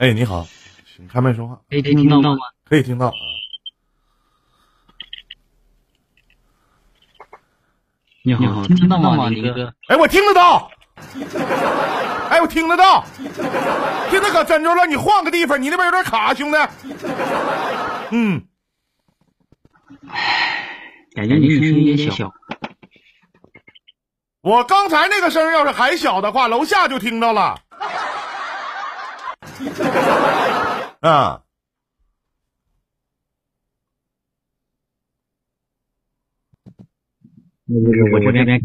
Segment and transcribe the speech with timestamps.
[0.00, 0.48] 哎，你好，
[0.96, 2.38] 请开麦说话，可以听到吗？
[2.66, 3.12] 可以听到。
[8.22, 9.74] 你好，听到吗，你哥？
[9.88, 10.70] 哎，我听得到。
[12.32, 13.04] 哎，我听得到。
[14.10, 16.56] 现在可真着了，你换个地方，你那边有点卡，兄弟。
[18.10, 18.42] 嗯。
[21.14, 22.32] 感觉你声音也小。
[24.40, 27.60] 我刚才那个声要是还小的话，楼下就听到了。
[31.00, 31.42] 啊。
[37.72, 38.60] 我这边，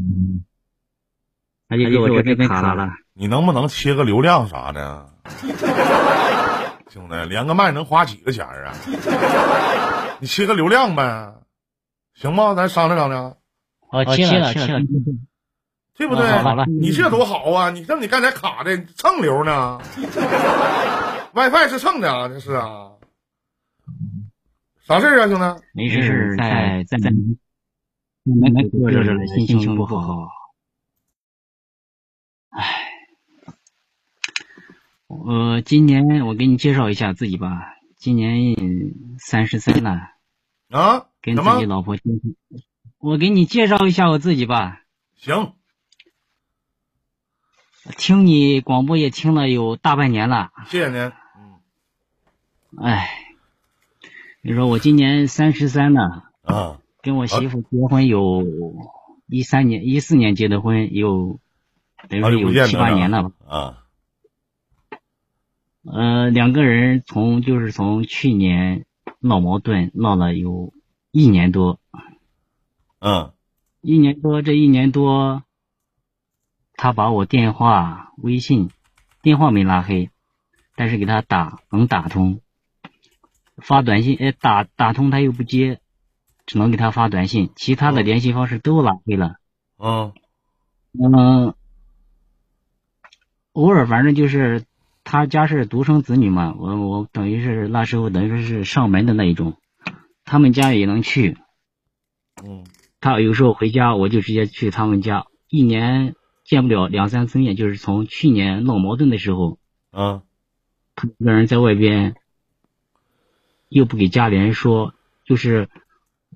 [1.70, 2.90] 我这边卡了。
[3.14, 5.14] 你能不能切个流量啥的？
[6.90, 8.74] 兄弟，连个麦能花几个钱啊？
[10.20, 11.36] 你切个流量呗，
[12.14, 12.54] 行吗？
[12.56, 13.38] 咱商量商量。
[13.92, 14.80] 哦，切了，切了，
[15.98, 16.26] 对不对？
[16.80, 17.70] 你这多好啊！
[17.70, 19.80] 你像你刚才卡的蹭流呢，
[21.34, 22.92] WiFi 是蹭的啊，这是啊。
[24.82, 25.64] 啥事啊，兄弟？
[25.74, 27.10] 没事，在在在。
[28.24, 30.28] 没没过热了，心情不好。
[32.50, 32.64] 唉，
[35.08, 37.74] 我今年我给你介绍一下自己吧。
[37.98, 38.56] 今年
[39.20, 40.10] 三十三了
[40.70, 41.96] 啊，跟自己老婆
[42.98, 44.82] 我给你介绍一下我自己吧。
[45.16, 45.54] 行。
[47.98, 50.52] 听你广播也听了有大半年了。
[50.68, 51.00] 谢谢您。
[51.00, 52.84] 嗯。
[52.84, 53.10] 哎，
[54.42, 56.24] 你说我今年三十三了。
[56.44, 56.80] 啊。
[57.02, 58.44] 跟我媳妇结婚有
[59.28, 61.40] 一三年一四年结的婚，有
[62.10, 63.32] 等于说有七八年了吧？
[63.48, 63.84] 啊，
[65.84, 68.88] 呃，两个人从就是从去年
[69.20, 70.74] 闹矛盾闹了有
[71.12, 71.80] 一年多，
[72.98, 73.34] 嗯，
[73.82, 75.44] 一年多这一年多，
[76.78, 78.70] 他把我电话、微信，
[79.22, 80.10] 电话没拉黑，
[80.76, 82.42] 但是给他打能打通，
[83.58, 85.80] 发短信哎打打通他又不接。
[86.48, 89.38] 只能给他发短信，其他的联系方式都拉黑了。
[89.80, 90.14] 嗯，
[90.94, 91.56] 嗯，
[93.54, 94.64] 偶尔反正就是
[95.04, 99.58] 他家是独生子女嘛，我我等于是那时候等于说是上门的那一种，
[100.24, 101.36] 他们家也能去。
[102.44, 102.64] 嗯，
[103.00, 106.14] 他有时候回家，我就直接去他们家，一年
[106.46, 109.60] 见不了两三次面，就是从去年闹矛盾的时候。
[109.92, 110.24] 啊，
[110.96, 112.16] 他一个人在外边，
[113.68, 114.94] 又不给家里人说，
[115.26, 115.70] 就是。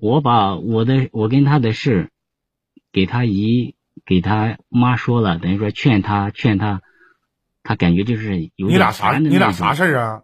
[0.02, 2.10] 我把我的我跟他的事
[2.90, 3.74] 给他姨
[4.06, 6.80] 给他妈说了，等于说劝他劝他，
[7.62, 10.22] 他感觉就是有你俩啥你俩啥事儿啊？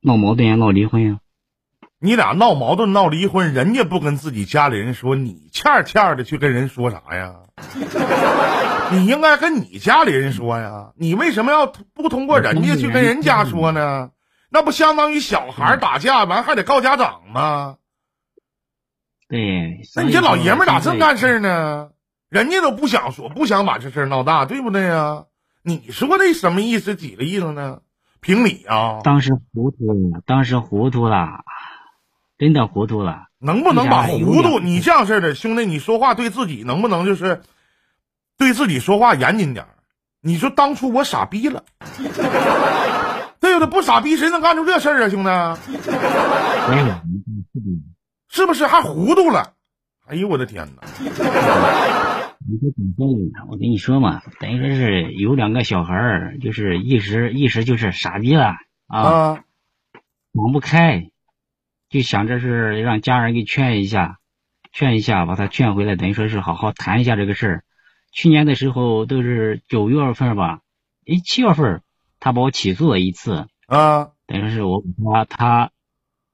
[0.00, 1.20] 闹矛盾呀，闹离婚呀？
[1.98, 7.34] 你俩闹矛盾闹离婚，人家不跟自己家里人说，你欠欠的去跟人说啥呀？
[8.92, 14.10] 你应该跟你家里人说呀，你为什么要不通过人家去跟人家说呢？
[14.50, 17.76] 那不相当于小孩打架完还得告家长吗？
[19.28, 21.88] 对，那你这老爷们咋这么干事呢？
[22.28, 25.24] 人家都不想说，不想把这事闹大，对不对呀？
[25.62, 26.94] 你说的什么意思？
[26.94, 27.80] 几个意思呢？
[28.20, 29.00] 评理啊！
[29.02, 31.44] 当时糊涂了，当时糊涂了，
[32.38, 33.26] 真的糊涂了。
[33.38, 34.58] 能不能把糊涂？
[34.60, 37.42] 你这样式的兄弟，你说话对自己能不能就是
[38.38, 39.66] 对自己说话严谨点？
[40.22, 41.64] 你说当初我傻逼了，
[43.40, 43.66] 对不对？
[43.66, 45.30] 不傻逼谁能干出这事儿啊，兄弟？
[48.28, 49.52] 是不是还糊涂了？
[50.08, 50.82] 哎呦我的天哪！
[52.48, 53.06] 你说怎么
[53.48, 58.54] 我跟你说嘛，等于说是有两个小孩儿，就是一时一时就是傻逼了
[58.88, 59.44] 啊，
[60.32, 61.10] 想不开，
[61.88, 64.18] 就想着是让家人给劝一下，
[64.72, 67.64] 劝一下，把他劝回来，等于说是好好谈一下这个事儿。
[68.12, 70.60] 去年的时候都是九月份吧，
[71.06, 71.82] 哎七月份
[72.20, 74.82] 他把我起诉了一次啊，等于说是我
[75.28, 75.70] 他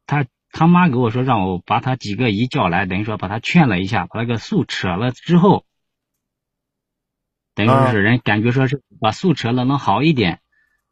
[0.06, 0.26] 他他。
[0.54, 5.64] 他妈给我说，让我把他几个姨叫来，等于说把他劝了一下，把那个诉扯了之后，
[7.54, 10.42] 等于说是人感觉说是把诉扯了能好一点，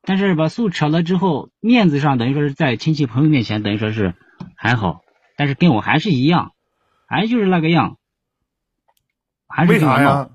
[0.00, 4.14] 但是把诉扯了之后，面子上等于说是在亲戚朋友面前等于说是
[4.62, 5.00] 还好，
[5.38, 6.52] 但是跟我还是一样，
[7.06, 7.96] 还就是那个样，
[9.48, 10.28] 还是为啥呀？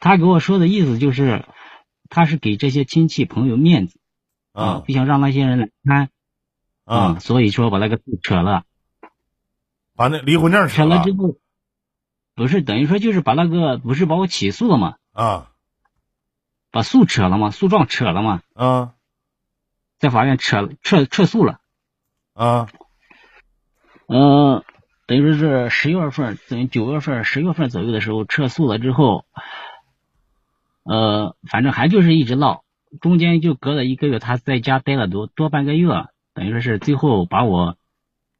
[0.00, 1.44] 他给我说的意思就是，
[2.10, 4.00] 他是给这些亲戚朋友面子。
[4.50, 6.10] 啊，不想让那些人来看，
[6.84, 8.64] 啊，所以说把那个扯了，
[9.94, 11.36] 把那离婚证扯了之后，
[12.34, 14.96] 不是等于说就是把那个不是把我起诉了吗？
[15.12, 15.52] 啊，
[16.72, 17.50] 把诉扯了吗？
[17.52, 18.42] 诉状扯了吗？
[18.54, 18.94] 啊，
[20.02, 21.60] 在法院撤撤撤诉了，
[22.34, 22.66] 啊，
[24.08, 24.64] 嗯，
[25.06, 29.24] 等于说是十月份，等于九月份、十月份左右的时候撤诉了之后，
[30.82, 32.64] 呃，反正还就是一直闹，
[33.00, 35.88] 中间就隔了一个月，他在家待了多多半个月，
[36.34, 37.76] 等于说是最后把我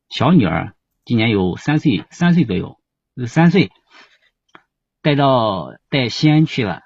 [0.09, 0.75] 小女儿
[1.05, 2.81] 今年有三岁，三岁左右，
[3.29, 3.71] 三岁
[5.01, 6.83] 带到带西安去了，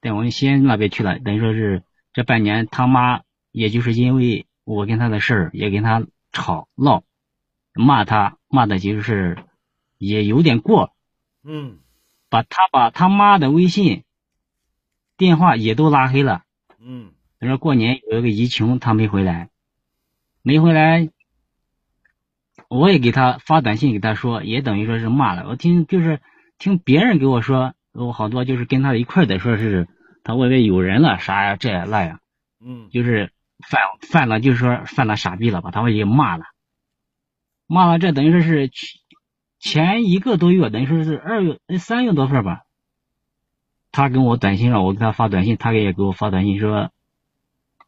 [0.00, 3.20] 带我们西安那边去了，等于说是这半年他妈
[3.56, 7.04] 也就是因为我跟他的事儿，也跟他吵闹，
[7.72, 9.38] 骂他骂的就是
[9.96, 10.94] 也有点过，
[11.42, 11.78] 嗯
[12.28, 14.04] 把他把他妈的微信、
[15.16, 16.42] 电话也都拉黑了。
[16.78, 19.48] 嗯他说过年有一个疫情，他没回来，
[20.42, 21.08] 没回来，
[22.68, 25.48] 我也给他发短信给他说，也等于说是骂了。
[25.48, 26.20] 我听就是
[26.58, 29.88] 听别人给我说，我好多就是跟他一块儿的，说是
[30.24, 32.20] 他外边有人了，啥呀这呀那呀，
[32.60, 36.44] 嗯就是犯犯了，就是说犯了傻逼了，把他们也骂了，
[37.66, 39.00] 骂了这等于说是去
[39.58, 42.64] 前一个多月，等于说是二月三月多份吧，
[43.90, 46.90] 他跟我短信让我给他发短信，他也给我发短信说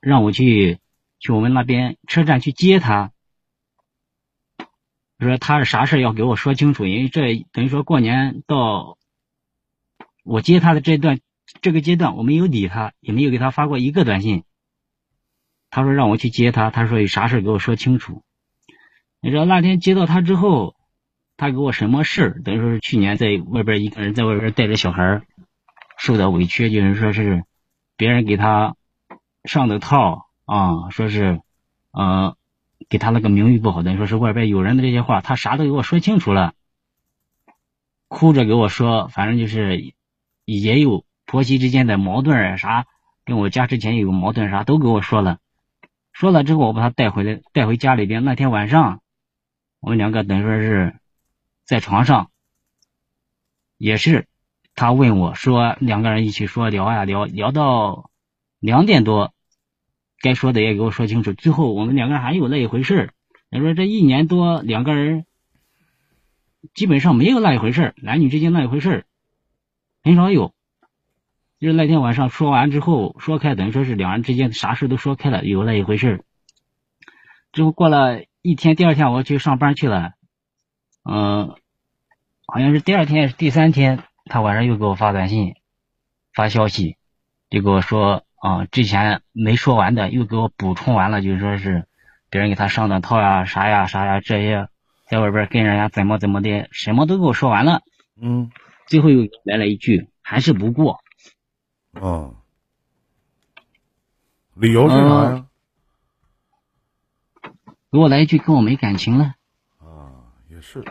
[0.00, 0.78] 让我去
[1.20, 3.12] 去我们那边车站去接他，
[5.18, 8.96] 说他是啥事要给我说清楚，因为这等于说过年到
[10.24, 11.20] 我接他的这段
[11.60, 14.44] 这个阶段，我没有理他，也没有给他发过一个短信。
[15.70, 18.22] 他说让我去接他，他说有啥事给我说清楚。
[19.20, 20.76] 你知道那天接到他之后，
[21.36, 22.42] 他给我什么事儿？
[22.42, 25.22] 等于说是去年在外边一个人在外边带着小孩儿
[25.98, 27.44] 受的委屈，就是说是
[27.96, 28.76] 别人给他
[29.44, 31.40] 上的套啊，说是
[31.90, 32.36] 呃
[32.88, 36.54] 给他那个名誉不好，等于说是外边有人的这些话，他啥都给我说清楚了，
[38.06, 39.92] 哭着给我说，反正就是
[40.44, 42.86] 也有婆媳之间的矛盾啥，
[43.24, 45.38] 跟我家之前有矛盾啥都给我说了。
[46.18, 48.24] 说了之后，我把他带回来，带回家里边。
[48.24, 49.02] 那天晚上，
[49.78, 50.98] 我们两个等于说是
[51.64, 52.32] 在床上，
[53.76, 54.26] 也是
[54.74, 58.10] 他问我说，两个人一起说聊呀聊，聊到
[58.58, 59.32] 两点多，
[60.20, 61.32] 该说的也给我说清楚。
[61.34, 63.14] 最后我们两个人还有那一回事儿。
[63.52, 65.24] 他说这一年多，两个人
[66.74, 69.04] 基本上没有那一回事儿，男女之间那一回事儿
[70.02, 70.52] 很少有。
[71.60, 76.22] 就是那天晚上说完之后，说开，等于说是两人之间啥事都说开了，有那一回事。
[77.50, 80.12] 之后过了一天，第二天我去上班去了，
[81.02, 81.56] 嗯、
[82.46, 85.54] 好像是第二天还是第三天，他晚上又给我发短信，
[86.32, 86.96] 发消息，
[87.50, 91.86] 就给我说啊、之前没说完的又给我补充完了，就是说是
[92.30, 94.68] 别人给他上的套呀、啥呀、啥呀这些，
[95.08, 97.82] 在外边跟人家怎么怎么的，什么都给我说完了，
[98.22, 98.52] 嗯
[98.86, 101.00] 最后又来了一句还是不过。
[102.00, 102.30] 啊，
[104.54, 105.46] 理由是啥呀？
[107.90, 109.34] 给我来一句跟我没感情了。
[109.78, 110.84] 啊，也是。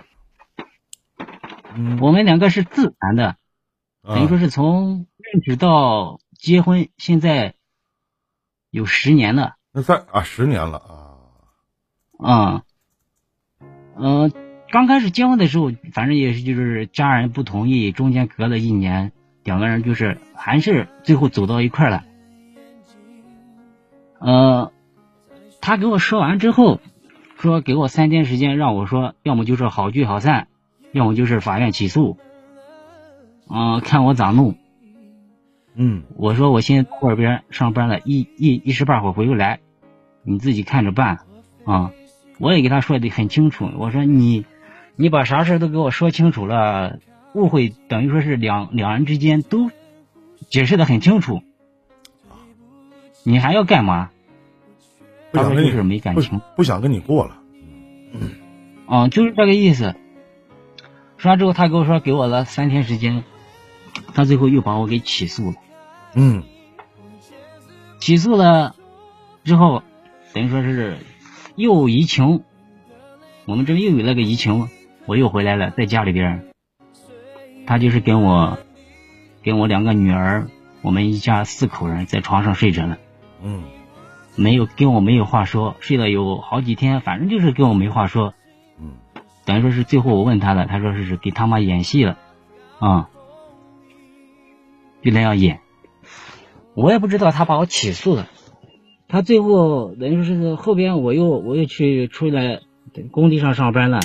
[1.76, 3.38] 嗯，我们两个是自然的，
[4.02, 7.56] 等于说啊是从认识到结婚，现在
[8.72, 9.56] 有十年了。
[9.72, 10.80] 那在啊十年了
[12.18, 12.64] 啊，啊，
[13.96, 14.32] 嗯、
[14.72, 19.12] 刚开始结婚的时候，反正也是就是家人不同意，中间隔了一年，
[19.48, 22.04] 两个人就是还是最后走到一块儿了。
[24.20, 24.74] 呃，
[25.62, 26.82] 他给我说完之后，
[27.38, 30.50] 说给我三天时间，让我说，要么就是好聚好散，
[30.92, 32.18] 要么就是法院起诉。
[33.50, 34.58] 嗯、看我咋弄。
[35.76, 39.62] 嗯我说我现在外边上班了，一一一时半会儿回不来，
[40.24, 41.20] 你自己看着办
[41.64, 41.92] 啊。
[42.38, 44.46] 我也给他说的很清楚，我说你
[44.98, 47.00] 你把啥事都给我说清楚了，
[47.34, 49.72] 误会等于说是两两人之间都
[50.50, 51.42] 解释的很清楚，
[53.24, 54.12] 你还要干嘛？
[55.32, 57.38] 不想跟你他说就是没感情，不想跟你过了。
[58.14, 58.32] 嗯
[58.88, 59.96] 啊，就是这个意思。
[61.18, 63.24] 说完之后，他跟我说给我了三天时间，
[64.14, 65.56] 他最后又把我给起诉了。
[66.14, 66.44] 嗯
[68.00, 68.76] 起诉了
[69.44, 69.84] 之后，
[70.34, 71.00] 等于说是
[71.56, 72.44] 又移情，
[73.46, 74.70] 我们这边又有那个移情，
[75.06, 76.46] 我又回来了，在家里边儿，
[77.68, 78.58] 他就是跟我
[79.44, 80.48] 跟我两个女儿，
[80.82, 82.98] 我们一家四口人在床上睡着了，
[83.44, 83.64] 嗯。
[84.40, 88.36] 没有跟我没有话说，睡了有好几天，反正就是跟我没话说，
[88.80, 88.92] 嗯。
[89.46, 92.20] 等于说是最后我问他了，他说是给他妈演戏了，
[92.78, 93.10] 啊、
[95.02, 95.60] 就那样演。
[96.76, 98.28] 我也不知道他把我起诉了，
[99.08, 102.60] 他最后等于说是后边我又我又去出来
[103.10, 104.00] 工地上上班了，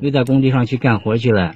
[0.00, 1.54] 又在工地上去干活去了。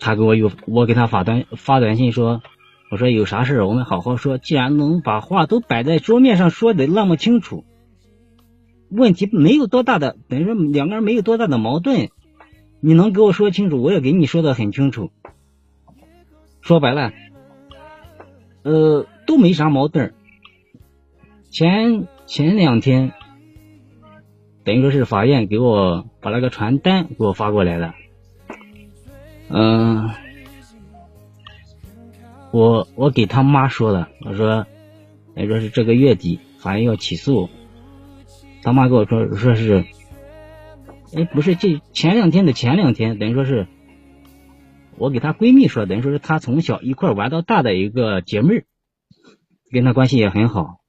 [0.00, 2.42] 他给我有我给他发短发短信说，
[2.90, 7.64] 我说有啥事我们好好说，既然能把话都摆在桌面上说的那么清楚，
[8.90, 12.08] 问题没有多大的，等于说两个人没有多大的矛盾，
[12.80, 15.10] 你能给我说清楚，我也给你说的很清楚。
[16.62, 17.12] 说白了，
[18.62, 20.14] 呃，都没啥矛盾。
[21.50, 23.12] 前前两天，
[24.64, 27.94] 等于说是法院给我把那个传单给我发过来了。
[29.50, 30.10] 嗯，
[32.52, 34.66] 我我给他妈说了，我说，
[35.34, 37.50] 等于说是这个月底法院要起诉。
[38.62, 39.84] 他妈跟我说说是，
[41.14, 43.66] 哎，不是这前两天的前两天，等于说是。
[44.96, 48.66] 我给她闺蜜说，等于说是她从小一块玩到大的一个姐妹，
[49.72, 50.80] 跟她关系也很好。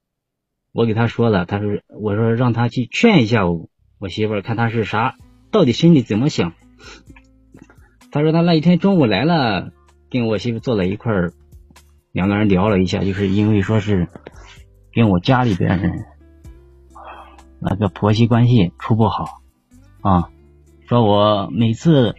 [0.74, 5.15] 我给她说了，她说我说让她去劝一下我我媳妇儿，看她是啥，
[5.50, 6.53] 到底心里怎么想。
[8.12, 9.72] 他说他那一天中午来了，
[10.10, 11.34] 跟我媳妇坐在一块儿，
[12.12, 14.08] 两个人聊了一下，就是因为说是
[14.94, 16.06] 跟我家里边人
[17.60, 19.41] 那个婆媳关系处不好
[20.01, 20.30] 啊，
[20.88, 22.15] 说我每次。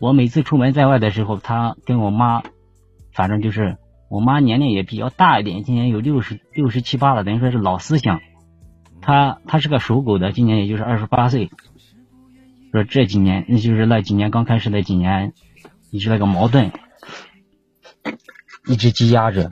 [0.00, 2.44] 我每次出门在外的时候，他跟我妈，
[3.12, 8.20] 反正就是我妈年龄也比较大一点，今年有六十六十七八了，等于说是老思想。
[9.00, 11.50] 他他是个属狗的，今年也就是二十八岁。
[12.72, 15.32] 说这几年，那就是那几年刚开始的几年，
[15.90, 16.72] 一直那个矛盾，
[18.66, 19.50] 一直积压着。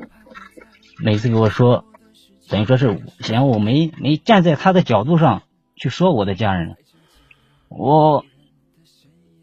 [0.99, 1.85] 每次给我说，
[2.49, 5.43] 等于说是嫌我没没站在他的角度上
[5.75, 6.77] 去说我的家人，
[7.69, 8.25] 我。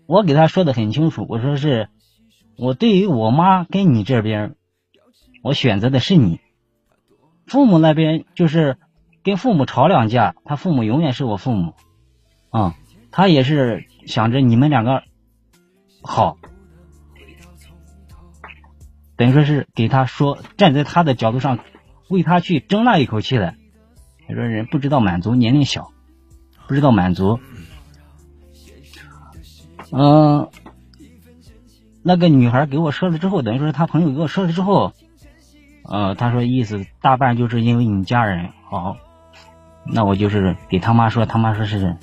[0.06, 1.88] 我给他说的很清楚，我说是，
[2.58, 4.54] 我对于我妈跟你这边，
[5.42, 6.42] 我选择的是你。
[7.48, 8.78] 父母那边就是
[9.24, 11.74] 跟父母吵两架，他父母永远是我父母，
[12.50, 12.76] 啊，
[13.16, 15.04] 他也是想着你们两个
[16.02, 16.38] 好，
[19.16, 21.60] 等于说是给他说站在他的角度上
[22.10, 23.54] 为他去争那一口气的。
[24.28, 25.92] 他说人不知道满足，年龄小，
[26.68, 27.40] 不知道满足。
[29.92, 30.50] 嗯，
[32.02, 34.92] 那个女孩给我说了之后，等于说是他朋友给我说了之后，
[35.84, 38.98] 呃，他说意思大半就是因为你家人好，
[39.86, 41.96] 那我就是给他妈说，他妈说是，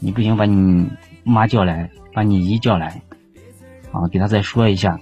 [0.00, 0.90] 你不行把你
[1.22, 3.00] 妈叫来，把你姨叫来，
[3.92, 4.98] 啊，给他再说一下，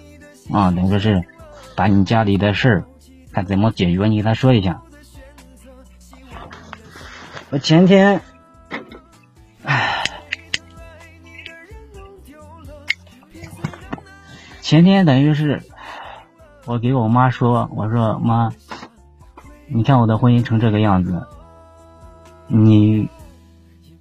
[0.53, 1.23] 啊，等于是
[1.77, 2.85] 把你家里的事儿
[3.33, 4.83] 看怎么解决，你给他说一下。
[7.51, 8.21] 我前天。
[9.63, 10.03] 唉
[14.61, 15.63] 前天等于是
[16.67, 18.51] 我给我妈说，我说妈，
[19.67, 21.27] 你看我的婚姻成这个样子，
[22.47, 23.09] 你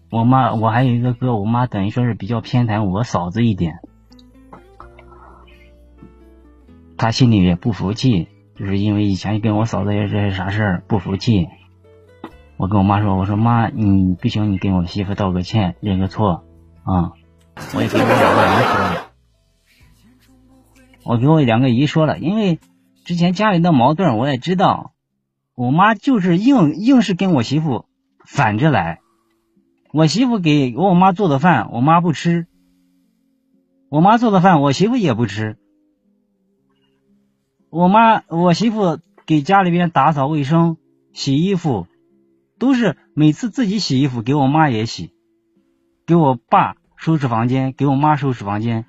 [0.09, 3.79] 我妈我还有一个哥，我妈等于说是比较偏袒我嫂子一点，
[6.97, 11.49] 她心里也不服气，就是因为以前跟我嫂子也是啥事儿不服气，
[12.55, 16.45] 我跟我妈说，我说妈，你不行，你跟我媳妇道个歉，认个错
[16.83, 17.11] 啊，
[17.75, 19.11] 我也给我两个人说了。
[21.03, 22.59] 我给我两个姨说了，因为
[23.05, 24.93] 之前家里的矛盾我也知道，
[25.55, 27.85] 我妈就是硬硬是跟我媳妇
[28.25, 28.99] 反着来，
[29.91, 32.45] 我媳妇给我妈做的饭，我妈不吃；
[33.89, 35.57] 我妈做的饭，我媳妇也不吃。
[37.69, 40.77] 我妈我媳妇给家里边打扫卫生、
[41.13, 41.87] 洗衣服，
[42.59, 45.13] 都是每次自己洗衣服给我妈也洗，
[46.05, 48.85] 给我爸收拾房间，给我妈收拾房间。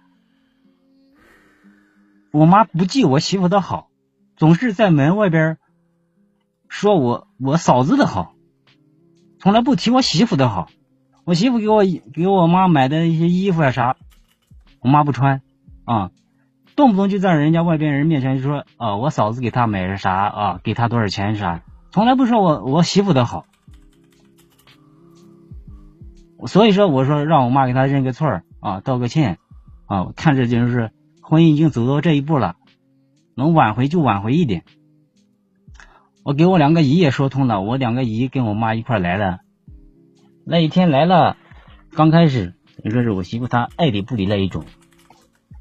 [2.32, 3.88] 我妈不记我媳妇的好，
[4.36, 5.58] 总是在门外边
[6.68, 8.34] 说我我嫂子的好，
[9.38, 10.68] 从来不提我媳妇的好。
[11.28, 11.82] 我媳妇给我
[12.14, 13.96] 给我妈买的一些衣服啊啥，
[14.80, 15.42] 我妈不穿
[15.84, 16.10] 啊，
[16.74, 23.44] 动不动就在人家外边人面前就说啊我嫂子给她买的啥啊，给她多少钱啥，从来不说我我媳妇的好。
[26.46, 29.36] 所以说我说让我妈给她认个错啊，道个歉
[29.84, 30.90] 啊，看着就是。
[31.20, 32.56] 婚姻已经走到这一步了，
[33.36, 34.64] 能挽回就挽回一点。
[36.24, 39.40] 我给我两个姨也说通了，我两个姨跟我妈一块来了。
[40.50, 41.36] 那一天来了，
[41.92, 44.64] 刚开始你说是我媳妇她爱理不理那一种，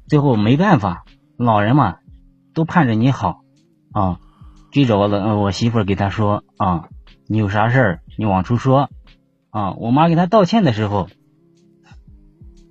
[0.08, 1.04] 最后没办法，
[1.36, 1.98] 老人嘛
[2.54, 3.42] 都盼着你好
[3.92, 4.18] 啊，
[4.72, 6.88] 追着我我媳妇给他说啊，
[7.26, 8.88] 你有啥事儿你往出说
[9.50, 9.74] 啊。
[9.74, 11.10] 我妈给他道歉的时候，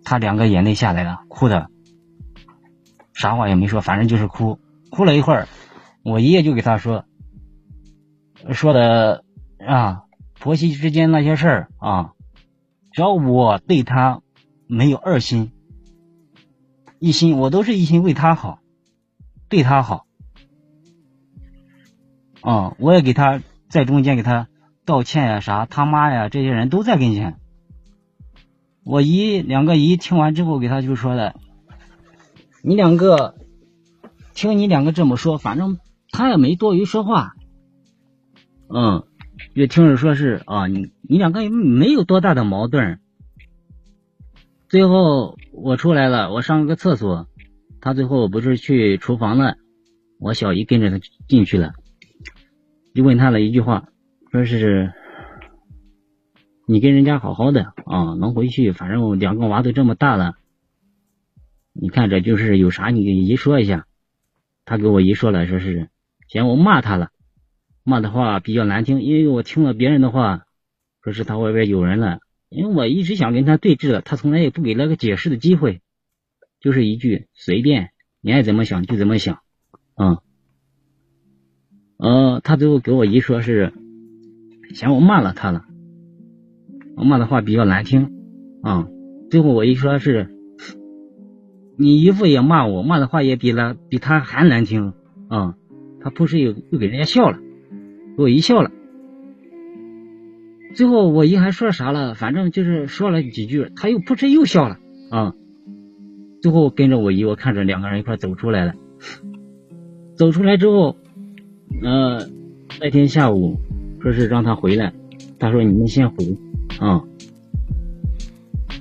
[0.03, 1.69] 他两个眼泪下来了，哭的。
[3.13, 4.59] 啥话也没说，反正就是哭，
[4.89, 5.47] 哭了一会儿，
[6.03, 7.05] 我爷爷就给他说，
[8.53, 9.23] 说的
[9.59, 10.05] 啊，
[10.47, 12.13] 婆媳之间那些事儿啊，
[12.93, 14.21] 只要我对他
[14.65, 15.51] 没有二心，
[16.99, 18.61] 一心我都是一心为他好，
[19.49, 20.05] 对他好，
[22.39, 24.47] 啊，我也给他在中间给他
[24.85, 27.35] 道歉呀，啥他妈呀，这些人都在跟前，
[28.85, 31.35] 我姨两个姨听完之后给他就说的。
[32.63, 33.35] 你两个，
[34.33, 35.77] 听你两个这么说，反正
[36.09, 37.33] 他也没多余说话，
[38.73, 39.03] 嗯，
[39.57, 42.99] 就听着说是啊，你你两个也没有多大的矛盾。
[44.69, 47.27] 最后我出来了，我上了个厕所，
[47.81, 49.57] 他最后不是去厨房了，
[50.19, 51.73] 我小姨跟着他进去了，
[52.93, 53.89] 就问他了一句话，
[54.31, 54.93] 说是
[56.67, 60.35] 你跟人家好好的啊，能回去，反正两个娃都这么大了，
[61.73, 63.87] 你看着就是有啥你给姨说一下，
[64.65, 65.89] 他给我姨说了，说是
[66.27, 67.09] 嫌我骂他了，
[67.87, 70.43] 骂的话比较难听，因为我听了别人的话，
[71.01, 72.19] 说是他外边有人了。
[72.49, 75.79] 因为我一直想跟他对峙的，他从来也不给那个解释的机会，
[76.59, 79.39] 就是一句随便，你爱怎么想就怎么想，
[79.95, 80.17] 啊，
[81.95, 83.71] 呃，他最后给我一说是
[84.73, 85.63] 嫌我骂了他了，
[86.97, 88.11] 我骂的话比较难听，
[88.63, 88.85] 啊，
[89.31, 90.35] 最后我一说是，
[91.77, 94.93] 你姨父也骂我，骂的话也比他比他还难听，
[95.29, 95.55] 啊，
[96.01, 97.39] 他不是又又给人家笑了，
[98.17, 98.71] 我一笑了。
[100.73, 102.15] 最后我姨还说啥了？
[102.15, 104.77] 反正就是说了几句，他又不是又笑了
[105.11, 105.33] 啊。
[106.41, 108.73] 最后跟着我姨，我看着两个人一块走出来了。
[110.15, 110.97] 走出来之后，
[111.83, 112.27] 呃，
[112.81, 113.57] 那天下午
[114.01, 114.93] 说是让他回来，
[115.37, 116.37] 他说你们先回
[116.79, 117.03] 啊，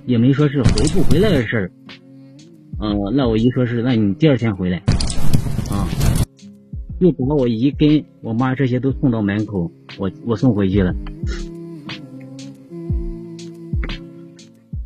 [0.07, 1.71] 也没说是回不回来的事儿。
[2.81, 4.83] 嗯，那我姨说是，那你第二天回来，
[6.99, 10.95] 又把我姨跟我妈这些都送到门口，我我送回去了。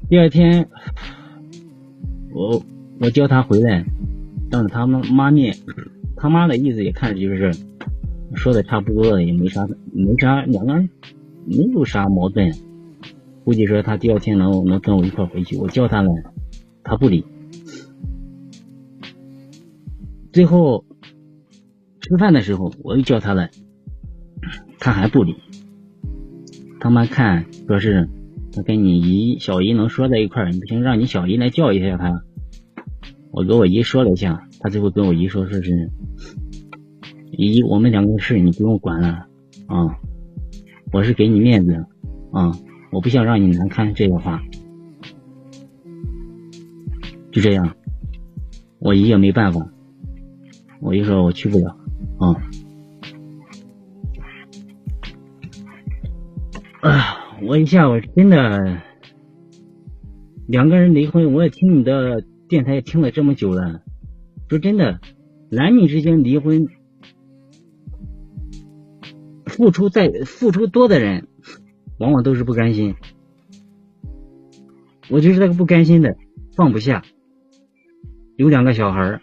[0.09, 0.69] 第二天，
[2.33, 2.61] 我
[2.99, 3.85] 我叫他回来，
[4.51, 5.57] 当着他们妈面，
[6.17, 7.53] 他妈的意思也看着就是
[8.35, 10.91] 说的差不多了，也没啥没啥，两个人
[11.45, 12.53] 没有啥矛盾，
[13.45, 15.57] 估计说他第二天能能跟我一块回去。
[15.57, 16.11] 我叫他了，
[16.83, 17.25] 他不理。
[20.33, 20.85] 最后
[22.11, 23.49] 吃饭的时候，我又叫他了，
[24.81, 25.37] 他还不理。
[26.81, 28.09] 他妈看说是。
[28.53, 32.25] 他跟你姨、小姨能说在一块儿，你不行，让你小姨来教育一下他。
[33.31, 35.89] 我跟我姨说了一下，他最后跟我姨说，说是
[37.31, 39.25] 姨，我们两个的事你不用管了
[39.69, 39.97] 啊，
[40.93, 41.75] 我是给你面子
[42.33, 42.51] 啊，
[42.91, 44.43] 我不想让你难堪这个话。
[47.31, 47.77] 就这样，
[48.81, 49.65] 我姨也没办法，
[50.81, 51.77] 我姨说我去不了
[52.21, 52.37] 啊。
[56.81, 57.17] 啊。
[57.43, 58.83] 我一下，我真的
[60.47, 63.81] 两个人离婚，我也听你的电台听了这么久了。
[64.51, 65.01] 说真的，
[65.51, 66.67] 男女之间离婚，
[69.47, 71.29] 付出再付出多的人，
[71.99, 72.95] 往往都是不甘心。
[75.09, 76.19] 我就是那个不甘心的，
[76.55, 77.03] 放不下。
[78.37, 79.23] 有两个小孩儿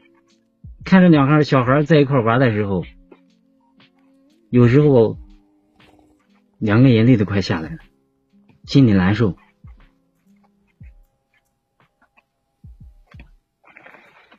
[0.88, 2.86] 看着两个小孩在一块玩的时候，
[4.50, 5.18] 有时候
[6.60, 7.80] 两个眼泪都快下来了。
[8.64, 9.36] 心里难受。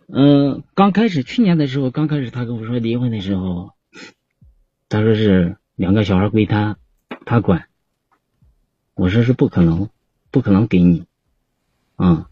[0.06, 3.72] 嗯，刚开始去年的时候，刚开始他跟我说离婚的时候，
[4.88, 6.78] 他说是两个小孩归他，
[7.26, 7.68] 他管。
[8.94, 9.90] 我说是不可能，
[10.30, 11.04] 不可能给你。
[11.96, 12.30] 啊，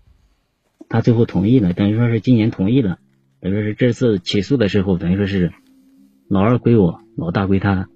[0.88, 2.98] 他最后同意了，等于说是今年同意了。
[3.46, 5.52] 等于说是这次起诉的时候，等于说是
[6.28, 7.86] 老二归我，老大归他。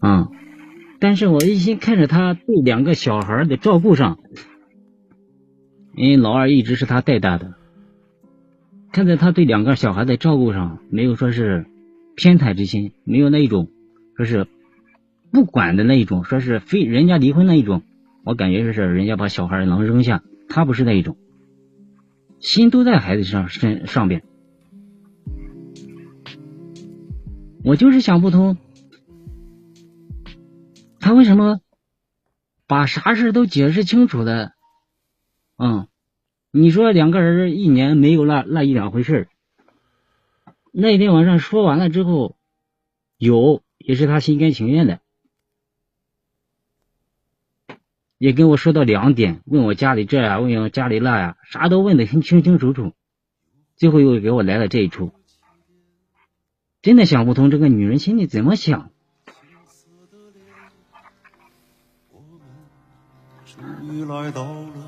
[0.00, 0.28] 啊。
[1.00, 4.18] 但是我一心看着他对两个小孩的照顾上，
[5.96, 7.54] 因为老二一直是他带大的，
[8.92, 11.64] 看在他对两个小孩的照顾上，没有说是
[12.14, 13.70] 偏袒之心，没有那一种
[14.14, 14.46] 说是
[15.32, 17.82] 不管的那一种，说是非人家离婚那一种，
[18.26, 21.16] 我感觉就是人家把小孩能扔下，他不是那一种，
[22.40, 24.22] 心都在孩子上身上边，
[27.64, 28.56] 我就是想不通。
[31.00, 31.60] 他为什么
[32.66, 34.52] 把啥事都解释清楚的？
[35.56, 35.88] 嗯，
[36.52, 39.28] 你说两个人一年没有那那一两回事
[40.70, 42.36] 那天晚上说完了之后，
[43.16, 45.00] 有也是他心甘情愿的，
[48.18, 52.92] 也跟我说到两点，问我家里这呀，问我家里那呀，啥都问的很清清楚楚，
[53.76, 55.12] 最后又给我来了这一出，
[56.82, 58.90] 真的想不通这个女人心里怎么想。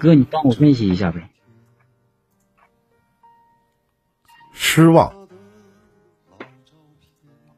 [0.01, 1.31] 哥，你帮我分析一下呗。
[4.53, 5.29] 失望，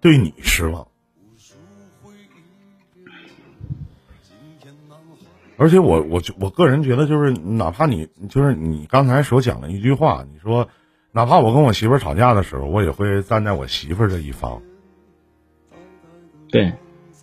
[0.01, 0.92] 对你失望。
[5.57, 10.69] 而且我我我个人觉得，就是哪怕你就是你刚才所讲的一句话，你说
[11.13, 14.61] 哪怕我跟我媳妇吵架的时候，我也会站在我媳妇这一方，
[16.51, 16.73] 对，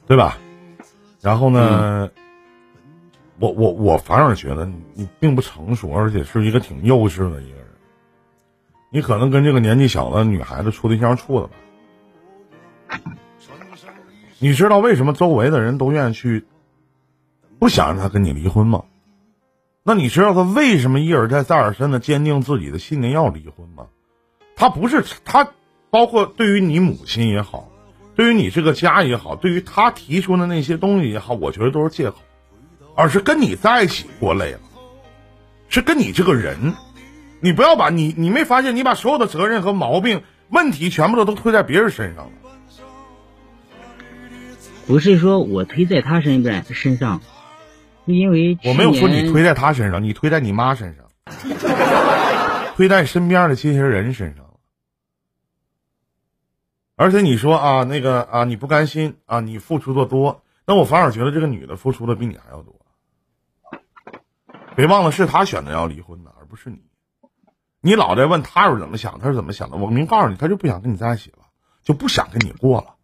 [0.07, 0.37] 对吧？
[1.21, 2.09] 然后呢，
[3.39, 7.65] 我我我反而觉得你你并不成熟，而且是一个挺幼稚的一个人。
[8.91, 11.53] 你可能跟这个年纪小的女孩子处对象处的吧？
[14.39, 16.45] 你知道为什么周围的人都愿意去
[17.59, 18.83] 不想让他跟你离婚吗？
[19.83, 23.87] 那你知道他为什么一而再再而三的坚定自己的信念要离婚吗？
[24.55, 25.51] 他不是他，
[25.89, 27.69] 包括对于你母亲也好，
[28.15, 32.17] 对于你这个家也好，对于他提出的那些东西也好，我觉得都是借口，
[32.95, 34.59] 而是跟你在一起过累了，
[35.69, 36.73] 是跟你这个人，
[37.39, 42.31] 你不要把你你没发现你把所有的责任和毛病问题全部都都推在别人身上了。
[44.85, 47.21] 不是说我推在他身边身上，
[48.15, 51.05] 因为我没有说你推在他身上，你推在你妈身上，
[52.75, 54.45] 推在身边的这些人身上。
[56.95, 62.75] 而且你说啊，那个啊，你不甘心啊，你付出的多，那我反而觉得这个女的付出的比你还要多。
[64.75, 66.81] 别忘了是她选择要离婚的，而不是你。
[67.81, 69.77] 你老在问她是怎么想，她是怎么想的？
[69.77, 71.45] 我明告诉你，她就不想跟你在一起了，
[71.83, 72.95] 就不想跟你过了。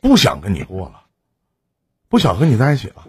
[0.00, 1.02] 不想跟你过了，
[2.08, 3.06] 不想和你在一起了。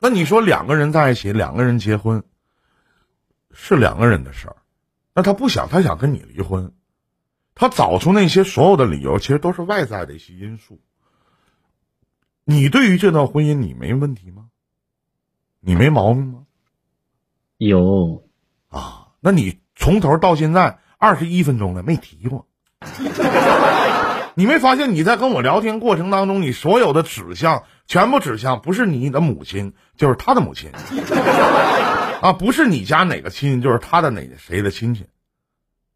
[0.00, 2.22] 那你说两个人在一起，两个人结婚，
[3.52, 4.56] 是两个人的事儿。
[5.14, 6.72] 那他不想，他想跟你离婚，
[7.54, 10.80] 他找出那些所有的理由，其实都是外在的一些因素。
[12.44, 14.46] 你对于这段婚姻，你没问题吗？
[15.60, 16.44] 你没毛病吗？
[17.56, 18.24] 有
[18.68, 20.78] 啊，那你从头到现在。
[21.00, 22.48] 二十一分钟了，没提过。
[24.34, 30.70] 你没发现你在跟我聊天过程当中，你所有的指向全部指向不是你的母亲，就是他的母亲
[32.20, 35.06] 啊，不是你家哪个亲戚，就是他的哪谁的亲戚。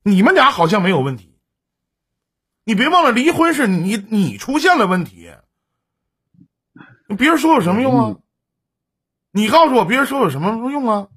[0.03, 1.37] 你们俩好像没有问题。
[2.65, 5.31] 你别忘了，离婚是你你出现了问题。
[7.19, 8.17] 别人说有什么用啊？
[9.31, 11.09] 你告诉我，别人说有什么用啊？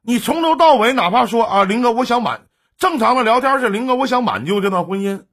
[0.00, 2.46] 你从头到尾，哪怕说啊，林哥，我想满。
[2.78, 5.24] 正常的聊天是林哥，我想挽救这段婚姻，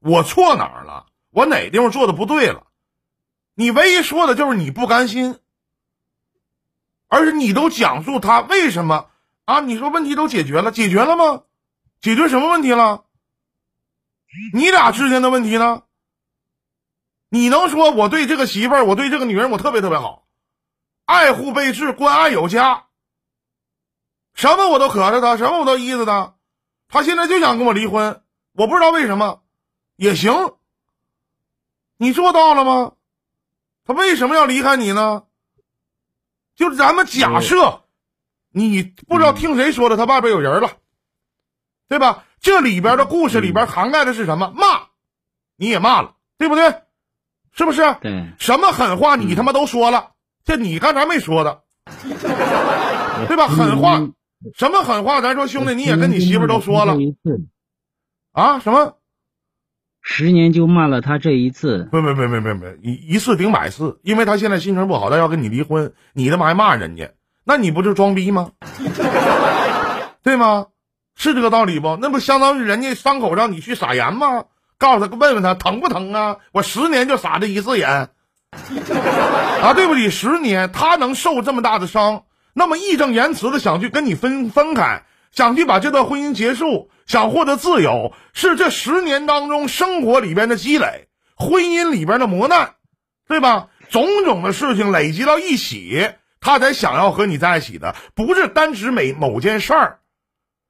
[0.00, 1.06] 我错哪儿了？
[1.30, 2.66] 我哪地方做的不对了？
[3.60, 5.38] 你唯一说的就是你不甘心，
[7.08, 9.10] 而且你都讲述他为什么
[9.44, 9.60] 啊？
[9.60, 11.42] 你说问题都解决了，解决了吗？
[12.00, 13.04] 解决什么问题了？
[14.54, 15.82] 你俩之间的问题呢？
[17.28, 20.26] 你能说我对这个媳妇儿，我对这个女人，我特别特别好，
[21.04, 22.86] 爱护备至，关爱有加，
[24.32, 26.34] 什么我都可着她，什么我都依着她。
[26.88, 29.42] 他现在就想跟我离婚，我不知道为什么，
[29.96, 30.32] 也行。
[31.98, 32.94] 你做到了吗？
[33.92, 35.24] 他为什么要离开你呢？
[36.54, 37.82] 就是咱们假设，
[38.52, 40.70] 你不知道听谁说的，他外边有人了，
[41.88, 42.22] 对吧？
[42.38, 44.52] 这里边的故事里边涵盖的是什么？
[44.54, 44.82] 骂，
[45.56, 46.82] 你也骂了，对不对？
[47.50, 47.96] 是不是？
[48.00, 48.30] 对。
[48.38, 50.12] 什么狠话你他妈都说了，
[50.44, 51.62] 这你刚才没说的，
[53.26, 53.48] 对吧？
[53.48, 54.00] 狠话。
[54.54, 55.20] 什么狠话？
[55.20, 56.96] 咱说兄弟，你也跟你媳妇都说了
[58.32, 58.60] 啊？
[58.60, 58.99] 什么？
[60.02, 61.88] 十年就骂了他这一次？
[61.90, 67.10] 不不不不不不，一一次顶百次，因为他现在心情不好，他要跟你离婚，你他妈还骂人家，
[67.44, 68.50] 那你不就装逼吗？
[70.22, 70.66] 对吗？
[71.16, 71.98] 是这个道理不？
[72.00, 74.44] 那不相当于人家伤口上你去撒盐吗？
[74.78, 76.36] 告诉他问问他疼不疼啊？
[76.52, 77.88] 我十年就撒这一次盐
[79.60, 79.74] 啊？
[79.74, 82.22] 对不起，十年他能受这么大的伤？
[82.54, 92.74] 那么义正言辞的想去跟你分分开，想去把这段婚姻结束，想获得自由，是这十年当中生活里边的积累，婚姻里边的磨难，
[93.28, 93.68] 对吧？
[93.88, 100.00] 种种的事情累积到一起，他才想要和你在一起的，不是单指每某件事儿，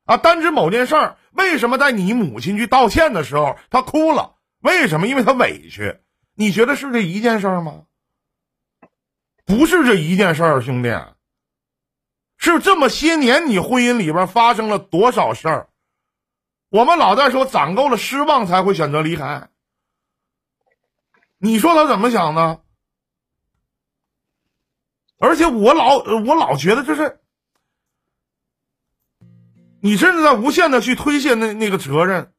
[0.06, 1.16] 啊，单指某件事儿。
[1.32, 4.34] 为什么在你母亲去道歉的时候，他哭了？
[4.60, 5.06] 为什么？
[5.06, 5.96] 因为他委屈。
[6.34, 7.82] 你觉得是这一件事儿吗？
[9.46, 10.88] 不是这一件事儿，兄弟。
[12.40, 15.68] 是这么些年，你婚姻里边发生了多少事儿？
[16.70, 19.48] 我们老在说攒够了失望才会选择离开。
[21.38, 22.62] 你说他怎么想的？
[25.18, 27.20] 而且我老我老觉得就是，
[29.82, 32.32] 你甚至在无限的去推卸那那个责任。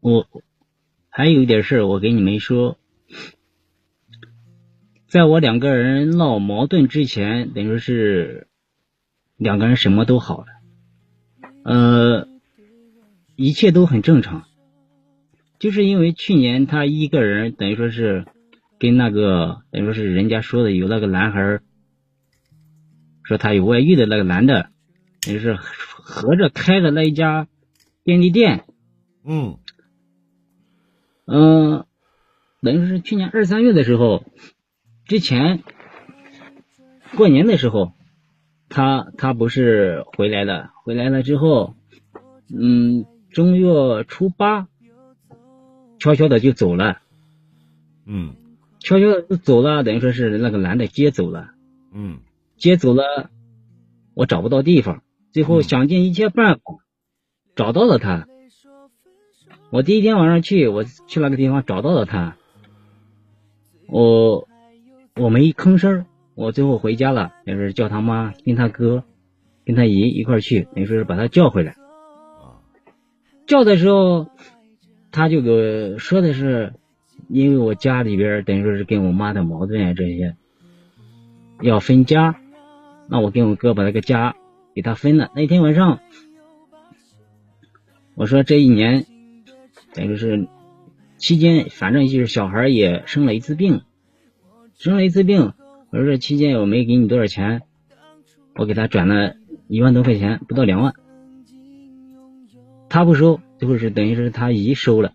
[0.00, 0.26] 我
[1.08, 2.76] 还有一点事我给你没说，
[5.14, 8.48] 在我两个人闹矛盾之前，等于说是
[9.36, 10.46] 两个人什么都好了，
[11.62, 12.28] 呃，
[13.36, 14.42] 一切都很正常。
[15.60, 18.26] 就是因为去年他一个人等于说是
[18.80, 21.60] 跟那个等于说是人家说的有那个男孩
[23.22, 24.70] 说他有外遇的那个男的，
[25.20, 27.46] 等于是合着开的那一家
[28.02, 28.64] 便利店。
[29.24, 29.58] 嗯
[31.24, 31.86] 嗯，
[32.62, 34.24] 等于是去年二三月的时候，
[35.06, 35.62] 之前
[37.16, 37.92] 过年的时候，
[38.68, 41.74] 他他不是回来了，回来了之后，
[42.48, 44.68] 嗯，正月初八，
[45.98, 46.98] 悄悄的就走了，
[48.06, 48.36] 嗯。
[48.80, 51.52] 悄悄的就走了，等于说是那个男的接走了，
[51.92, 52.20] 嗯。
[52.58, 53.30] 接走了，
[54.12, 55.62] 我找不到地方，最后嗯。
[55.62, 56.60] 想尽一切办法
[57.56, 58.26] 找到了他。
[59.70, 62.36] 我第一天晚上去，我去那个地方找到了他，
[63.88, 64.46] 我
[65.16, 69.04] 我没吭声，我最后回家了，也是叫他妈跟他哥
[69.64, 71.76] 跟他姨一块去，等于说是把他叫回来。
[73.46, 74.26] 叫的时候，
[75.12, 76.72] 他就给说的是，
[77.28, 80.34] 因为我家里边等于说是跟我妈的矛盾啊这些，
[81.62, 82.40] 要分家，
[83.08, 84.34] 那我跟我哥把那个家
[84.74, 85.30] 给他分了。
[85.36, 86.00] 那天晚上，
[88.16, 89.06] 我说这一年，
[89.92, 90.48] 等于是
[91.18, 93.82] 期间，反正就是小孩也生了一次病，
[94.84, 95.54] 生了一次病，
[95.92, 97.62] 我说这期间我没给你多少钱，
[98.54, 99.34] 我给他转了
[99.66, 100.92] 一万多块钱，不到两万。
[102.90, 105.12] 他不收，最后是等于是他姨收了。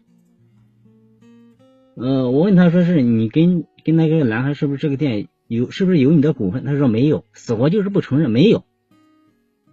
[1.96, 6.66] 呃，我问他说是你跟跟那个男孩是不是这个店有是不是有你的股份？
[6.66, 8.64] 他说没有，死活就是不承认没有。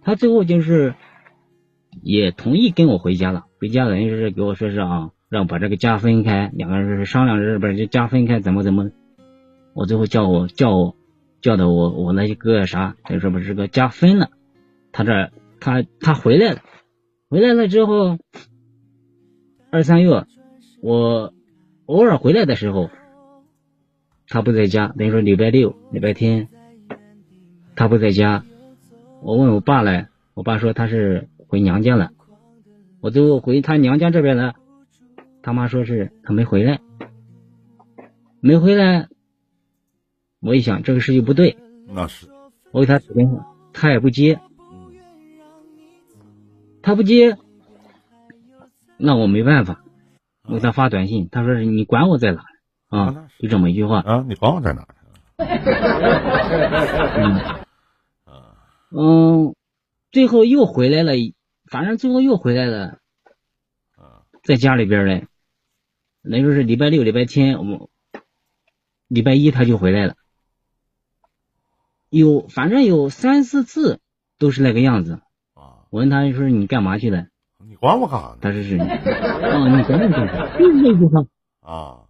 [0.03, 0.93] 他最后就是
[2.03, 8.91] 也同意跟我回家了，回家等于是给我说是啊，让把这个家分开，两个人是商量着把这家分开怎么怎么。
[9.77, 10.95] 我最后叫我叫我
[11.39, 14.31] 叫的我我那些哥啥，他说把这个家分了，
[14.91, 16.61] 他这他他回来了。
[17.29, 18.17] 回来了之后，
[19.69, 20.25] 二三月，
[20.81, 21.31] 我
[21.85, 22.89] 偶尔回来的时候，
[24.27, 26.47] 他不在家，等于说礼拜六、礼拜天，
[27.75, 28.43] 他不在家。
[29.21, 32.09] 我问我爸来，我爸说他是回娘家了。
[32.99, 34.55] 我最后回他娘家这边了，
[35.43, 36.79] 他妈说是他没回来，
[38.39, 39.07] 没回来。
[40.39, 42.27] 我一想这个事情不对，那是
[42.71, 44.39] 我给他打电话，他也不接。
[44.71, 44.93] 嗯
[46.81, 47.37] 他不接，
[48.95, 49.83] 那我没办法，
[50.43, 52.45] 我给他发短信，他说是你管我在哪
[52.87, 53.27] 啊？
[53.39, 53.99] 就这么一句话。
[53.99, 54.87] 啊，你管我在哪儿？
[57.17, 57.41] 嗯
[59.49, 59.55] 嗯，
[60.11, 61.11] 最后又回来了，
[61.69, 62.99] 反正最后又回来了，
[63.97, 65.27] 啊在家里边嘞，
[66.21, 67.81] 那就是礼拜六、礼拜天，我们
[69.09, 70.15] 礼拜一他就回来了，
[72.09, 73.99] 有反正有三四次
[74.39, 75.21] 都是那个样子。
[75.53, 77.27] 啊，我问他说你干嘛去了？
[77.67, 78.37] 你管我干啥呢？
[78.41, 80.57] 他说是， 哦，你管我干啥？
[80.57, 81.25] 就是那句话。
[81.61, 82.03] 啊，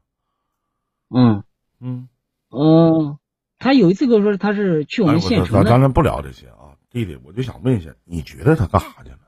[1.10, 1.44] 嗯。
[1.80, 2.10] 嗯，
[2.50, 3.20] 哦，
[3.60, 9.20] 他有一次跟我说他是去我哎，们县城的，咱咱咱不聊这些啊，弟弟，我就想问一下，你觉得他干啥去了？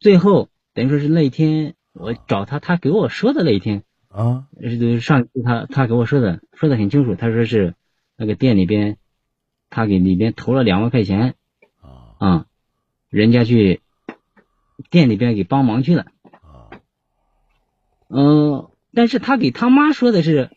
[0.00, 7.76] 最后等于说是那一天我找他，他给我说的那一天，啊是上次他他给我说的，说的很清楚，他说是
[8.20, 8.98] 那个店里边，
[9.70, 11.36] 他给里边投了两万块钱
[11.80, 12.12] 啊。
[12.18, 12.46] 啊、
[13.08, 13.80] 人家去
[14.90, 16.04] 店里边给帮忙去了，
[16.42, 16.68] 啊。
[18.08, 20.50] 嗯、但是他给他妈说的是，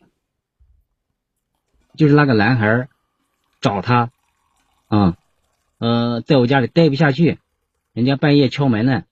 [1.96, 2.90] 就是那个男孩
[3.62, 4.10] 找他，
[4.88, 5.16] 啊、
[5.78, 7.38] 呃，在我家里待不下去，
[7.94, 9.04] 人家半夜敲门呢，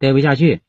[0.00, 0.60] 待不下去，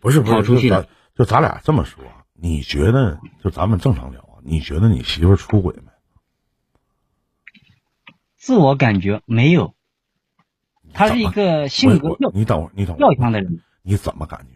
[0.00, 2.02] 不是不是，跑出去了就咱就咱俩这么说，
[2.40, 4.38] 你觉得就咱们正常聊啊？
[4.44, 5.90] 你觉得你媳妇儿出轨没？
[8.36, 9.74] 自我感觉没有，
[10.94, 13.60] 他是一个性格你等会儿，你等会要，强的人。
[13.82, 14.54] 你怎么感觉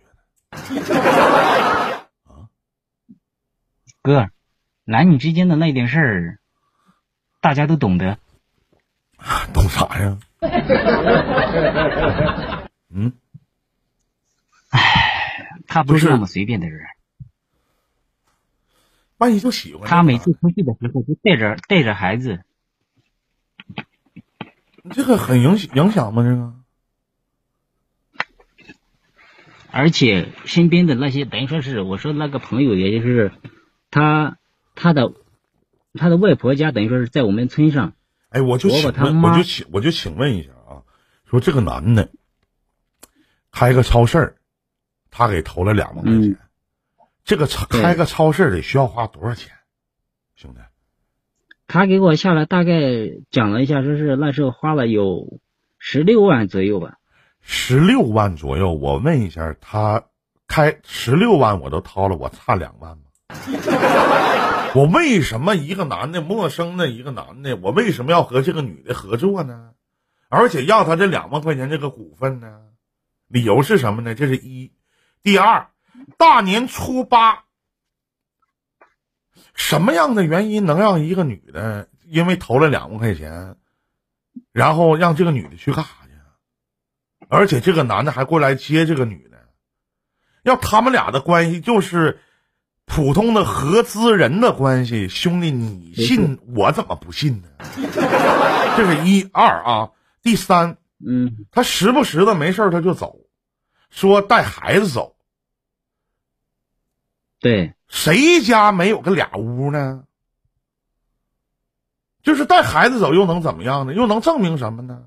[0.51, 2.09] 的？
[4.01, 4.29] 哥，
[4.85, 6.39] 男女之间的那点事儿，
[7.41, 8.19] 大家都懂得。
[9.53, 10.19] 懂啥呀？
[12.89, 13.13] 嗯，
[15.67, 16.81] 他不是是那么随便的人，
[19.23, 22.41] 万一就喜欢他每次出去的时候就带着带着孩子，
[24.91, 26.25] 这个很影响影响吗？
[26.25, 26.55] 这个
[29.71, 33.31] 而且身边的那些等于说是我说那个朋友，也就是
[33.93, 34.39] 他
[34.75, 35.15] 他的
[35.95, 37.93] 他的外婆家，等于说是在我们村上。
[38.31, 40.83] 哎，我就我请我就请我就请问一下啊，
[41.27, 42.11] 说这个男的
[43.53, 44.37] 开个超市儿
[45.13, 46.39] 他给投了两万块钱，嗯
[47.25, 49.53] 这个超开个超市得需要花多少钱？
[50.35, 50.61] 兄弟，
[51.67, 52.73] 他给我下来大概
[53.31, 55.41] 讲了一下，说是那时候花了有
[55.79, 56.99] 十六万左右吧。
[57.41, 60.05] 十六万左右，我问一下，他
[60.47, 63.05] 开十六万我都掏了，我差两万吗？
[64.75, 69.73] 我为什么一个男的陌生的一个男的，我为什么要和这个女的合作呢？
[70.29, 72.61] 而且要他这两万块钱这个股份呢？
[73.29, 74.15] 理由是什么呢？
[74.15, 74.73] 这是一。
[75.23, 75.69] 第二，
[76.17, 77.45] 大年初八，
[79.55, 83.57] 什么样的原因能让一个女的因为投了两万块钱，
[84.53, 86.13] 然后让这个女的去干啥去？
[87.29, 89.39] 而且这个男的还过来接这个女的，
[90.43, 92.21] 要他们俩的关系就是
[92.85, 97.49] 普通的合资人的关系，兄弟，你信我怎么不信呢？
[98.77, 99.91] 这是一二啊。
[100.23, 103.19] 第三，嗯，他时不时的没事他就走。
[103.91, 105.12] 说带孩子走，
[107.43, 110.05] 对，谁家没有个俩屋呢？
[112.23, 113.93] 就是带孩子走又能怎么样呢？
[113.93, 115.07] 又能证明什么呢？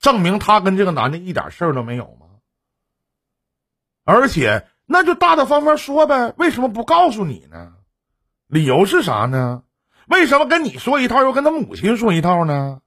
[0.00, 2.26] 证明他跟这个男的一点事儿都没有吗？
[4.04, 7.74] 而且那就大大方方说呗，为什么不告诉你呢？
[8.46, 9.62] 理由是啥呢？
[10.08, 12.80] 为什么跟你说一套又跟他母亲说一套呢？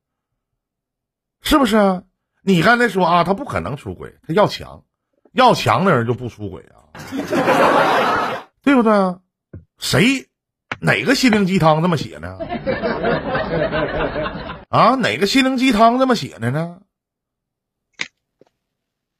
[1.39, 2.03] 是不是？
[2.41, 4.83] 你刚才说啊，他不可能出轨，他要强。
[5.33, 6.95] 要强的人就不出轨啊，
[8.65, 8.91] 对不对？
[9.77, 10.27] 谁
[10.79, 12.37] 哪个心灵鸡汤这么写呢？
[14.69, 16.79] 啊，哪个心灵鸡汤这么写的呢？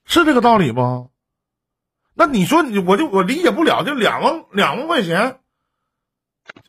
[0.05, 1.11] 是这个道理不？
[2.13, 5.39] 那你说你我就我理解不了，就两万两万块钱，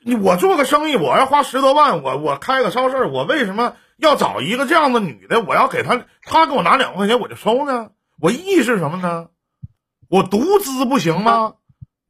[0.02, 5.40] 你我做个生意，我要花十多万，我我开个超市，我为什么要找一个这样的女的？
[5.40, 7.90] 我要给她，她给我拿两万块钱，我就收呢？
[8.20, 9.28] 我意义是什么呢？
[10.08, 11.54] 我独资不行吗？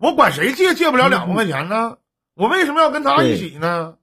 [0.06, 1.98] 我管谁借借不了两万块钱呢？
[2.34, 3.98] 我为什么要跟他一起呢？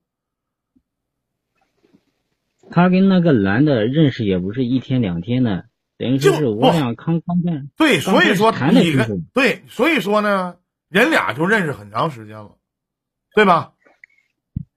[2.70, 5.64] 他跟那个男的认识也不是一天两天的，
[5.98, 7.70] 等于说是我俩刚刚干。
[7.78, 8.98] 对，所以说你
[9.34, 10.58] 对，所以说呢，
[10.90, 12.58] 人俩就认识很长时间了，
[13.34, 13.72] 对吧？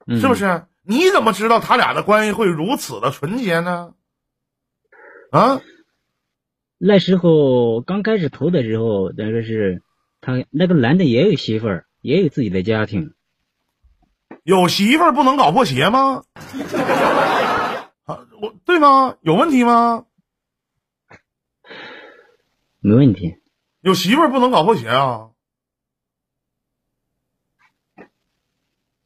[0.07, 0.67] 是不是？
[0.85, 3.95] 你怎么知道他俩的关系会如此的纯洁呢？
[5.33, 5.61] 啊？
[6.79, 9.83] 那时候刚开始投的时候，等于说是
[10.21, 13.15] 他那个男的也有媳妇儿，也有自己的家庭。
[14.43, 16.25] 有媳妇儿不能搞破鞋吗？
[18.05, 19.17] 啊，我对吗？
[19.23, 20.07] 有问题吗？
[22.81, 23.37] 没问题。
[23.81, 25.31] 有媳妇儿不能搞破鞋啊？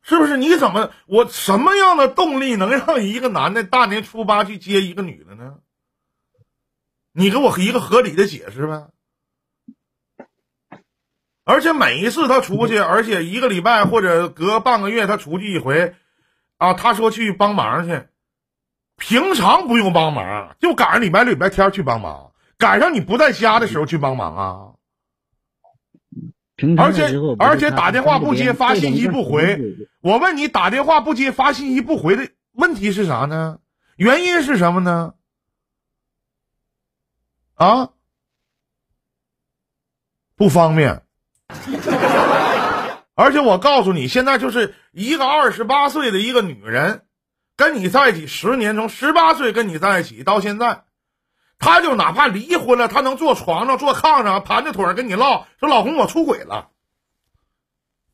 [0.03, 0.37] 是不是？
[0.37, 5.61] 你怎么我什么样的动力能让一个男的大年初八去接一个女的呢？
[7.13, 8.89] 你给我一个合理的解释呗！
[11.45, 15.95] 而且每一次他出去，而且一个礼拜或者隔半个月他出去一回，
[16.59, 18.07] 啊，他说去帮忙去，
[18.97, 24.73] 平常不用帮忙，就赶上礼拜六、礼拜天去帮忙，赶上你不在家的时候去帮忙啊。
[26.77, 29.59] 而且而且打电话不接，发信息不回。
[30.03, 33.61] 我问你，打电话不接，发信息不回的问题是啥呢？
[33.97, 35.15] 原因是什么呢？
[37.55, 37.91] 啊，
[40.37, 41.03] 不方便。
[43.21, 47.05] 而且我告诉你，现在就是一个二十八岁的一个女人，
[47.55, 50.85] 跟你在一起十年，从十八岁跟你在一起到现在，
[51.59, 56.71] 她就哪怕离婚了，她能坐床上、坐炕上，盘着腿跟你唠，说老公我出轨了，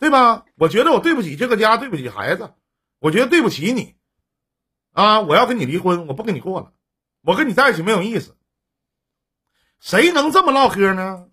[0.00, 0.44] 对吧？
[0.56, 2.54] 我觉得我对不起这个家，对不起孩子，
[2.98, 3.94] 我觉得对不起你，
[4.92, 6.72] 啊，我要跟你离婚，我不跟你过了，
[7.22, 8.36] 我跟你在一起没有意思。
[9.78, 11.26] 谁能这么唠嗑呢？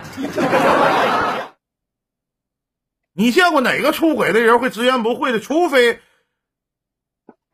[3.14, 5.40] 你见过哪个出轨的人会直言不讳的？
[5.40, 6.02] 除非，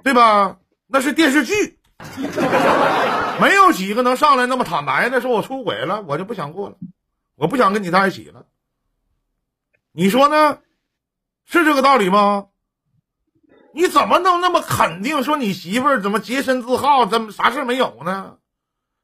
[0.04, 0.60] 对吧？
[0.88, 1.80] 那是电视剧，
[3.40, 6.78] 没有几个能上来那么坦白的说：“我出轨了，我就不想过了，
[7.36, 8.46] 我不想跟你在一起了。”
[9.92, 10.60] 你说呢？
[11.46, 12.48] 是这个道理吗？
[13.74, 18.38] 你怎么能那么肯定说你媳妇儿怎么洁身自好，怎么啥事没有呢？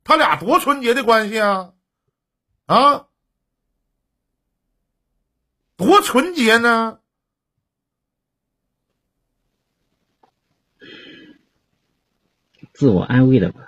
[0.04, 1.72] 他俩多纯洁的关系啊！
[2.68, 3.06] 啊，
[5.78, 7.00] 多纯洁呢！
[12.74, 13.62] 自我安慰的吧？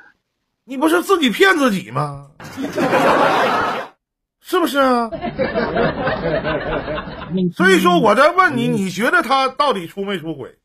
[0.65, 2.31] 你不是自己骗自己吗？
[4.41, 5.09] 是不是啊？
[7.53, 10.57] 所以说我在问你，你觉得他到底出没出轨？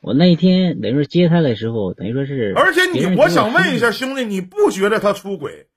[0.00, 5.68] 我那一天等于说接他的时候，等于说是，而且你，我想问一下兄弟，你不觉得他出轨？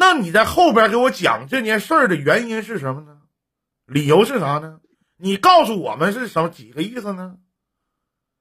[0.00, 3.18] 那你在后边给我讲这件事儿的原因是什么呢？
[3.84, 4.78] 理由是啥呢？
[5.16, 7.34] 你告诉我们是什么几个意思呢？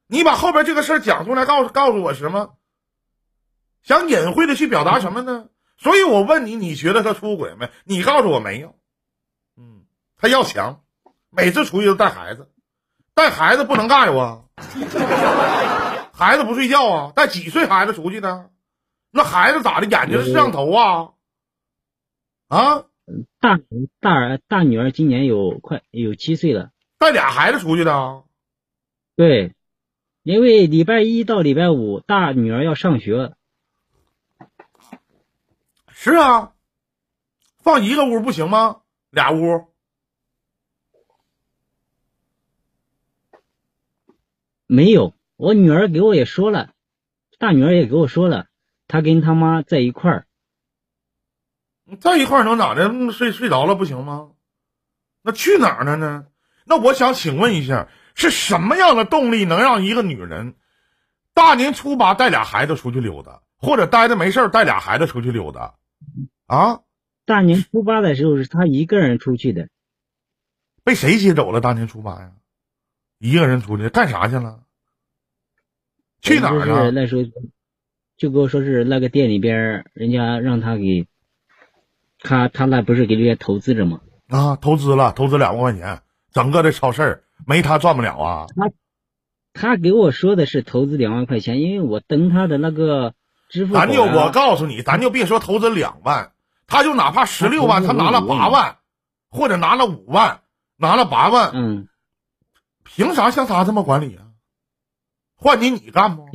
[0.05, 2.53] 你把后边这个事儿讲出来，告诉告诉我什么？
[3.81, 5.47] 想隐晦的去表达什么呢？
[5.77, 7.71] 所以我问你，你觉得他出轨没？
[7.85, 8.75] 你告诉我没有。
[9.57, 9.85] 嗯，
[10.15, 10.81] 他要强，
[11.31, 12.51] 每次出去都带孩子，
[13.15, 14.47] 带孩子不能干我。
[16.13, 17.11] 孩子不睡觉啊？
[17.15, 18.51] 带几岁孩子出去的？
[19.09, 19.87] 那孩子咋的？
[19.87, 21.13] 眼睛是摄像头啊？
[22.47, 22.85] 啊？
[23.39, 23.57] 大
[24.01, 28.23] 大儿大女儿今年有快有七岁了，带俩孩子出去的？
[29.15, 29.53] 对，
[30.23, 33.33] 因为礼拜一到礼拜五大女儿要上学。
[35.89, 36.53] 是啊，
[37.59, 38.81] 放一个屋不行吗？
[39.09, 39.67] 俩屋？
[44.67, 46.73] 没有，我女儿给我也说了，
[47.39, 48.47] 大女儿也给我说了，
[48.87, 50.26] 她跟她妈在一块儿。
[51.99, 53.11] 在一块儿能咋的？
[53.11, 54.31] 睡睡着了不行吗？
[55.21, 56.27] 那去哪儿了呢？
[56.65, 60.55] 那我想请问一下，是什么样的动力能让一个女人
[61.33, 65.75] 大年初八带俩孩子出去溜达，或者待着没事带俩孩子出去溜达？
[66.45, 66.81] 啊？
[67.25, 69.67] 大年初八的时候是她一个人出去的，
[70.83, 71.59] 被谁接走了？
[71.61, 72.31] 大年初八呀，
[73.17, 74.63] 一个人出去干啥去了？
[76.21, 76.91] 去哪儿了？
[76.91, 77.23] 那时候
[78.15, 81.07] 就跟我说是那个店里边，人家让他给。
[82.19, 84.01] 他他那不是给这些投资者吗？
[84.29, 86.01] 啊，投资了，投资两万块钱，
[86.31, 88.45] 整个的超市没他赚不了啊。
[88.55, 88.71] 他
[89.53, 93.13] 他给我说的是投资两万块钱，因为我登他的那个
[93.49, 93.73] 支付。
[93.73, 96.33] 咱就我告诉你，咱就别说投资两万，
[96.67, 98.77] 他就哪怕十六万，他拿了八万，
[99.29, 100.41] 或者拿了五万，
[100.75, 101.87] 拿了八万，嗯，
[102.83, 104.25] 凭啥像他这么管理啊？
[105.35, 106.25] 换你你干不？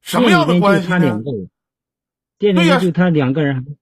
[0.00, 1.20] 什么样的关系呢？
[2.38, 3.76] 店里就他两个人。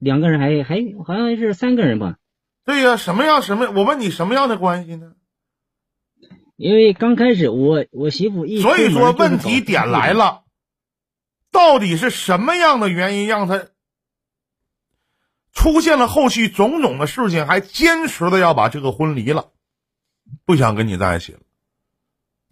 [0.00, 2.16] 两个人还还好像是三个人吧？
[2.64, 3.70] 对呀，什么样什么？
[3.70, 5.12] 我问你什么样的关系呢？
[6.56, 10.44] 因为刚开始我我媳妇一所以说问题点来了，
[11.50, 13.68] 到底是什么样的原因让他
[15.52, 19.52] 出现了后续种种的事情，还坚持的要把这个婚离了，
[20.44, 21.40] 不想跟你在一起了？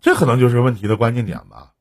[0.01, 1.73] 这可能就是问题的关键点吧。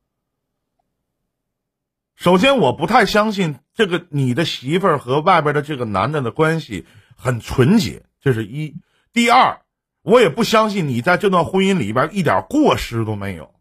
[2.14, 8.74] 首先，我不太相信这个你的媳妇儿和外边的这个男的的关系很纯洁，这是一。
[9.12, 9.60] 第二，
[10.02, 13.54] 我也不相信你在这段婚姻里边一点过失都没有，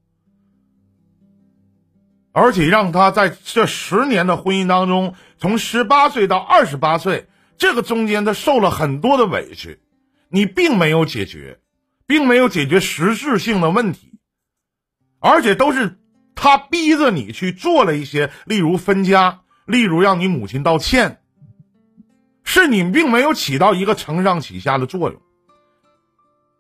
[2.32, 7.28] 而且让他在这十年的婚姻当中，从十八岁到二十八岁，
[7.60, 9.80] 这个中间他受了很多的委屈，
[10.30, 11.60] 你并没有解决，
[12.08, 14.18] 并没有解决实质性的问题，
[15.20, 16.00] 而且都是。
[16.40, 21.22] 他逼着你去做了一些，例如分家，例如让你母亲道歉，
[22.44, 25.22] 是你并没有起到一个承上启下的作用，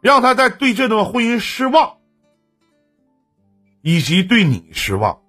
[0.02, 1.98] 让他在对这段婚姻失望，
[3.82, 5.22] 以及对你失望。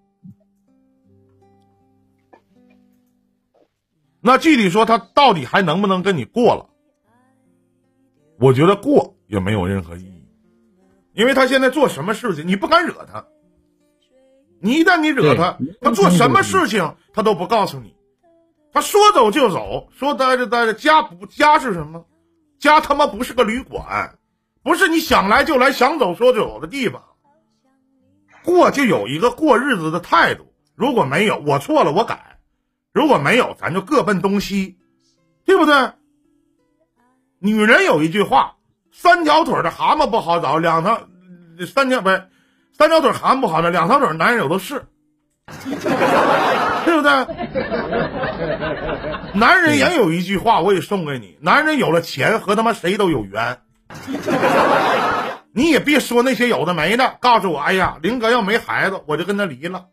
[4.20, 6.68] 那具体说，他到底还能不能跟你过了？
[8.40, 10.28] 我觉得过也没有任何意义，
[11.12, 13.24] 因为他现在做什么事情，你不敢惹他。
[14.61, 17.94] 你一旦你惹他，他做什么事情他都不告诉你，
[18.72, 20.74] 他说走就走，说待着待着。
[20.74, 22.04] 家不家是什么？
[22.59, 24.18] 家他妈不是个旅馆，
[24.62, 27.02] 不是你想来就来、想走说就走的地方。
[28.44, 32.16] 过就有一个过日子的态度，如果没有，我错了我改；
[32.92, 34.78] 如果没有，咱就各奔东西，
[35.44, 35.92] 对不对？
[37.38, 38.56] 女人有一句话：
[38.90, 41.06] 三条腿的蛤蟆不好找，两条
[41.66, 42.28] 三条不是。
[42.78, 44.84] 三条腿还不好呢，两条腿男人有的是，
[46.86, 47.10] 对不对？
[49.34, 53.58] 男人也有一句话，我也送给你：男人有了钱和他妈谁都有缘。
[55.52, 59.86] 你也别说那些有的没的，告诉我，哎呀，林哥要没孩子，我就跟他离了。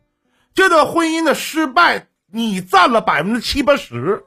[0.53, 4.23] 这段婚姻的失败，你占了百分之七八十。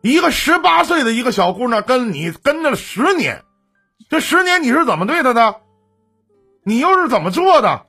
[0.00, 3.42] 一个十八岁的一个小姑娘跟你跟了十年，
[4.08, 5.56] 这十年你是怎么对她的？
[6.64, 7.86] 你又是怎么做的？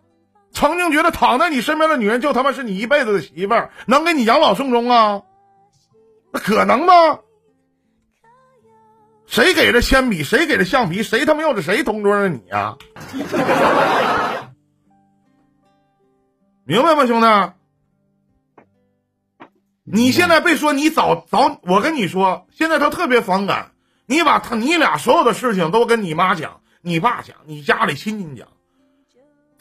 [0.52, 5.22] 曾经觉得躺在你身边的女人就他妈是你一辈子的媳妇儿，能给你养老送终啊？
[6.32, 6.94] 那可能吗？
[9.26, 10.24] 谁给的铅笔？
[10.24, 11.04] 谁给的橡皮？
[11.04, 12.78] 谁他妈又是谁同桌的你呀？
[16.64, 17.54] 明白吗，兄弟？
[19.84, 23.72] 你现在别说你早早，我跟你说，现在他特别反感
[24.06, 28.48] 你把他你俩所有的事情都跟你妈讲，你爸讲，你家里亲戚讲。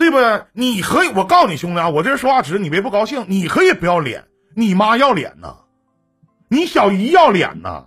[0.05, 0.43] 对不对？
[0.53, 3.25] 你可以，我告诉你兄弟啊，我这人说话直，你别不高兴。
[3.27, 5.57] 你可以不要脸，你妈要脸呐，
[6.49, 7.87] 你小姨要脸呐，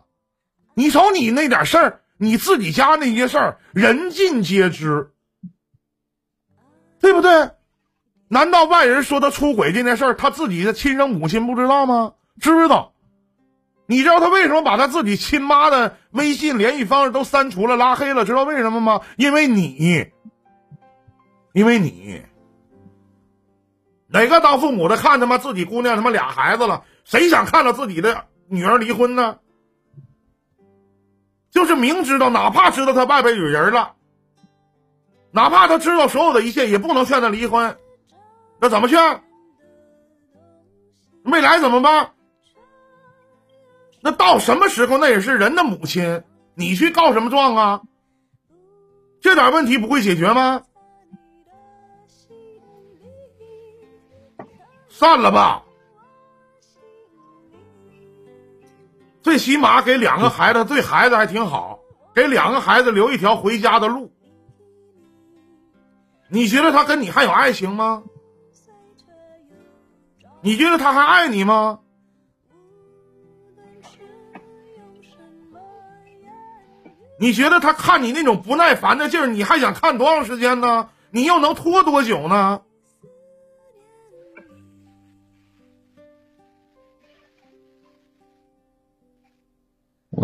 [0.74, 5.12] 你瞅你那点事儿，你自己家那些事儿，人尽皆知，
[7.00, 7.52] 对不对？
[8.30, 12.14] 难道外人说他出轨这件事儿，他自己的亲生母亲不知道吗？
[12.42, 12.94] 知道。
[13.86, 18.26] 你知道他为什么把他自己亲妈的微信联系方式都删除了、拉黑了？
[18.26, 19.02] 知道为什么吗？
[19.18, 20.08] 因为你。
[21.58, 22.22] 因为你，
[24.06, 29.40] 哪个当父母的看他妈自己姑娘他妈俩孩子了，谁想看到自己的女儿离婚呢？
[31.50, 33.96] 就是明知道，哪怕知道他外边有人了，
[35.32, 37.76] 哪怕他知道所有的一切，也不能劝他离婚。
[38.60, 39.24] 那怎么劝？
[41.24, 42.12] 没来怎么办？
[44.02, 47.82] 那到什么时候，那也是人的母亲，你去告什么状啊？
[49.20, 50.62] 这点问题不会解决吗？
[55.00, 55.62] 散了吧，
[59.22, 61.82] 最起码给两个孩子，对孩子还挺好，
[62.16, 64.12] 给两个孩子留一条回家的路。
[66.30, 68.02] 你觉得他跟你还有爱情吗？
[70.42, 71.78] 你觉得他还爱你吗？
[77.20, 80.90] 你觉得他看你那种不耐烦的劲儿，你还想看多长时间呢？
[81.12, 82.62] 你又能拖多久呢？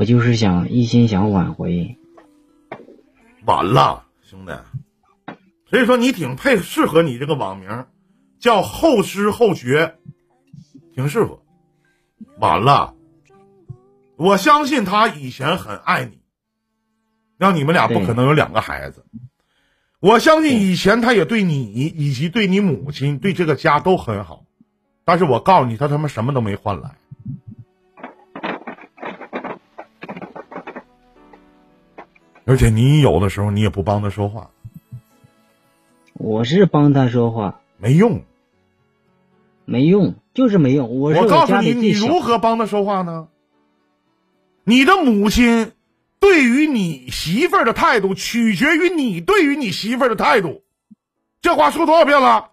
[0.04, 1.97] 我就是想一心想挽回，
[3.45, 4.51] 完了，兄弟，
[5.70, 7.86] 所以说你挺配适合你这个网名，
[8.38, 9.95] 叫后知后觉，
[10.93, 11.41] 挺适合。
[12.38, 12.95] 完了，
[14.18, 16.20] 我相信他以前很爱你，
[17.38, 19.06] 让你们俩不可能有两个孩子。
[20.01, 24.43] 我相信以前他也对你以及对你母亲对这个家都很好，
[25.06, 26.97] 但是我告诉你，他他妈什么都没换来。
[32.46, 34.52] 而且你有的时候你也不帮他说话，
[36.14, 38.24] 我是帮他说话，没用，
[39.66, 41.00] 没用，就是没用。
[41.00, 43.30] 我我告诉你，你如何帮他说话呢？
[44.66, 45.72] 你的母亲
[46.20, 50.64] 对于你媳妇儿的态度，取决于你对于你媳妇儿的态度。
[51.41, 52.52] 这话说多少遍了？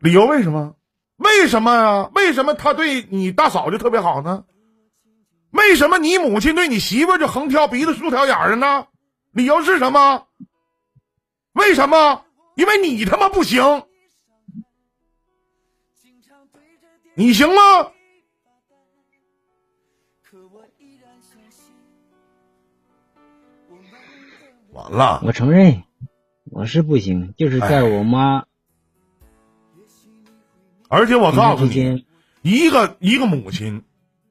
[0.00, 0.76] 理由为什么？
[1.16, 2.10] 为什么呀？
[2.14, 4.44] 为什么他对你大嫂就特别好呢？
[5.50, 8.86] 为什么你母亲对你媳妇就横挑鼻子竖挑眼的呢？
[9.32, 10.26] 理由是什么？
[11.52, 12.24] 为什么？
[12.54, 13.84] 因为你他妈不行，
[17.14, 17.92] 你行吗？
[24.72, 25.82] 完了，我承认
[26.44, 28.44] 我是不行，就是在我妈，
[30.88, 32.06] 而且我告诉你，
[32.42, 33.84] 一个一个母亲。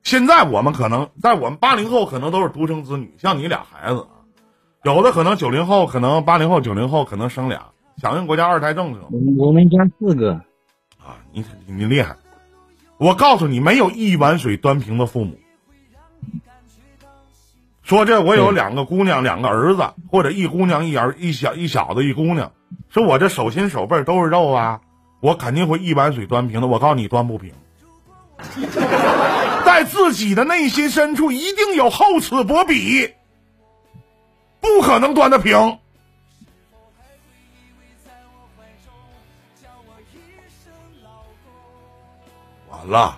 [0.04, 4.08] 现在我们可能在我们八零后可能都是独生子女，像你俩孩子，
[4.84, 7.68] 有的可能九零后，可能八零后、九零后可能生俩，
[8.02, 9.02] 响应国家二胎政策。
[9.38, 10.34] 我们家四个，
[10.97, 12.16] 啊，你你厉害！
[12.97, 15.38] 我告诉你，没有一碗水端平的父母。
[17.84, 22.52] 说这我有两个姑娘，两个儿子，或者一姑娘一儿一小一小子一姑娘，
[22.89, 24.82] 说我这手心手背都是肉啊，
[25.22, 26.68] 我肯定会一碗水端平的。
[26.68, 27.52] 我告诉你，端不平。
[29.80, 33.15] 在自己的内心深处，一定有厚此薄彼，
[34.59, 35.57] 不可能端得平。
[42.67, 43.17] 完了，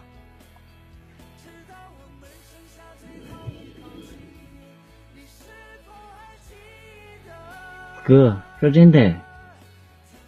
[8.04, 9.16] 哥，说真的，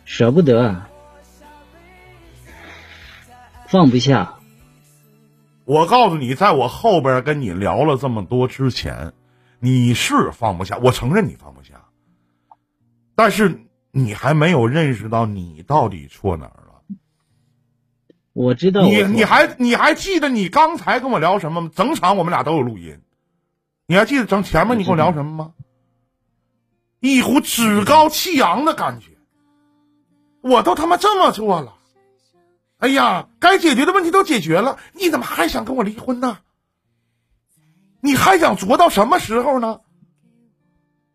[0.03, 0.81] 舍不得，
[3.67, 4.35] 放不下。
[5.65, 9.13] 我告诉你，在我后边跟你聊了这么多之前，
[9.59, 11.85] 你是放不下，我承认你放不下，
[13.15, 13.61] 但是
[13.91, 16.97] 你还没有认识到你到底错哪儿了。
[18.33, 21.71] 我知道，你你还你还记得你刚才跟我聊什么吗？
[21.73, 22.99] 整场我们俩都有录音，
[23.85, 25.53] 你还记得整前面你跟我聊什么吗？
[26.99, 29.11] 一股趾高气扬的感觉，
[30.41, 31.75] 我都他妈这么做了。
[32.83, 36.39] 哎呀，该解决的问题都解决了，你怎么还想跟我离婚呢？
[38.01, 39.79] 你还想作到什么时候呢？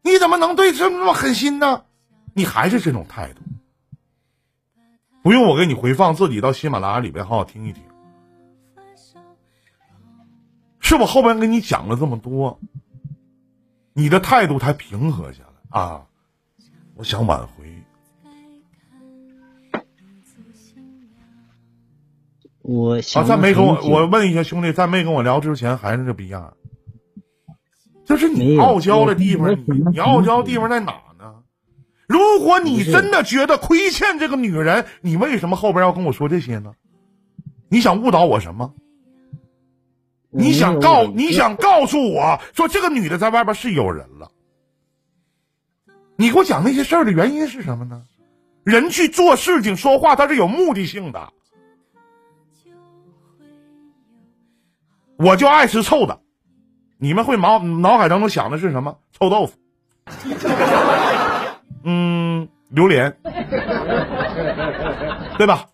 [0.00, 1.84] 你怎么能对这么狠心呢？
[2.32, 3.42] 你还是这种态度？
[5.22, 7.82] 不用我给你回放，自己到喜马拉雅里边好好听一听。
[10.80, 12.58] 是我后边跟你讲了这么多，
[13.92, 16.06] 你的态度才平和下来啊！
[16.94, 17.84] 我想挽回。
[22.70, 26.52] 我啊，在没跟我我问一下兄弟，在没跟我聊之前还是这逼样，
[28.04, 29.56] 就是你傲娇的地方，
[29.90, 31.36] 你傲娇的地方在哪呢？
[32.06, 36.72] 如果你真的觉得亏欠这个女人，你为什么后边要跟我说这些呢？
[37.70, 38.74] 你想误导我什么？
[40.28, 44.30] 你想告你想告诉我说这个女的在外边是有人了？
[46.16, 48.02] 你给我讲那些事儿的原因是什么呢？
[48.62, 51.32] 人去做事情、说话，他是有目的性的。
[55.18, 56.20] 我就爱吃臭的，
[56.96, 58.98] 你们会脑脑海当中想的是什么？
[59.18, 59.58] 臭豆腐，
[61.82, 63.16] 嗯，榴莲，
[65.36, 65.66] 对吧？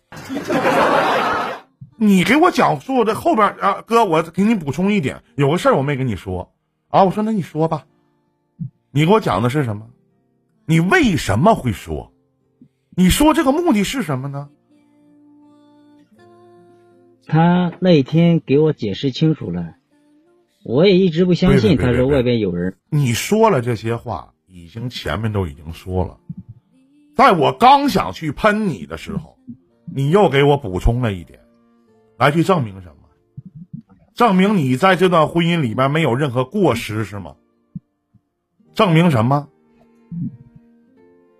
[1.97, 6.51] 你给我讲述的后边啊，哥，我给你补充一点，有个事儿我没跟你说
[6.89, 7.03] 啊。
[7.03, 7.85] 我说那你说吧，
[8.91, 9.87] 你给我讲的是什么？
[10.65, 12.11] 你为什么会说？
[12.97, 14.49] 你说这个目的是什么呢？
[17.27, 19.75] 他那一天给我解释清楚了，
[20.63, 21.77] 我也一直不相信。
[21.77, 22.75] 他说外边有人。
[22.89, 26.17] 你说了这些话，已经前面都已经说了，
[27.15, 29.37] 在我刚想去喷你的时候，
[29.93, 31.39] 你又给我补充了一点，
[32.17, 32.93] 来去证明什么？
[34.13, 37.35] 证明你在这段婚姻里边没有任何过失是吗？
[38.73, 39.49] 证明什么？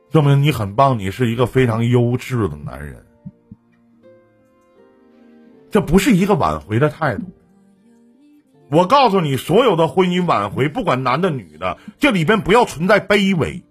[0.10, 3.06] 证明你很棒，你是一个非常优质的男人。
[5.76, 7.24] 这不是一个挽回的态度。
[8.72, 13.62] 我告诉你，所有的婚姻挽回，不管男的女的，这里边不要存在卑微。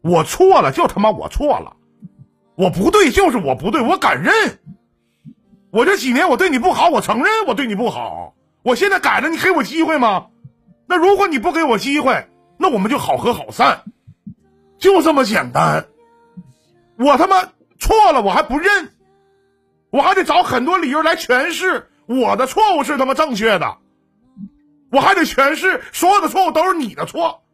[0.00, 1.74] 我错了，就他妈我错了，
[2.54, 4.60] 我不对就是我不对，我敢认。
[5.72, 8.36] 我这几年我对你不好，我承认我对你不好。
[8.62, 10.26] 我现在改了，你给我机会吗？
[10.86, 12.28] 那如果你不给我机会，
[12.58, 13.82] 那我们就好合好散，
[14.78, 15.86] 就这么简单。
[16.96, 17.42] 我他妈
[17.80, 18.93] 错了，我还不认。
[19.94, 23.78] 我还得找很多理由来诠释我的错误是他妈正确的，
[24.90, 27.44] 我还得诠释所有的错误都是你的错，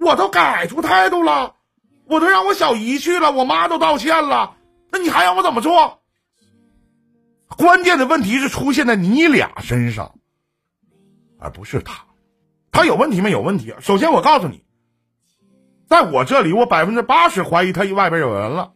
[0.00, 1.56] 我都改出态度了，
[2.06, 4.54] 我都让我小姨去了，我妈都道歉了，
[4.92, 6.00] 那你还让我怎么做？
[7.58, 10.14] 关键的问题是出现在你俩身上，
[11.40, 12.04] 而不是他，
[12.70, 13.74] 他有问题没有问题？
[13.80, 14.64] 首先我告诉你，
[15.88, 18.74] 在我这里，我百分之八十怀疑他外边有人了，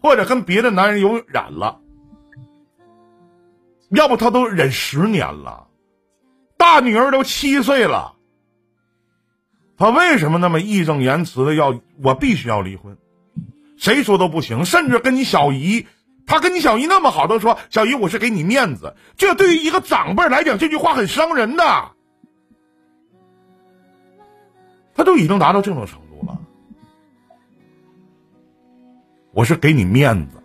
[0.00, 1.82] 或者跟别的男人有染了。
[3.90, 5.66] 要不他都忍十年了，
[6.56, 8.14] 大女儿都七岁了，
[9.76, 12.96] 他为什么那么义正言辞的要我必须要离婚？
[13.76, 15.86] 谁说都不行，甚至跟你小姨，
[16.26, 21.92] 他跟你小姨那么好，都说小姨我是给你面子，这对于一个长辈来讲，这句话很伤人的。
[24.94, 26.38] 他都已经达到这种程度了，
[29.32, 30.39] 我是给你面子。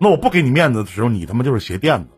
[0.00, 2.10] 那我不给你面子的时候，你他妈就是鞋垫子。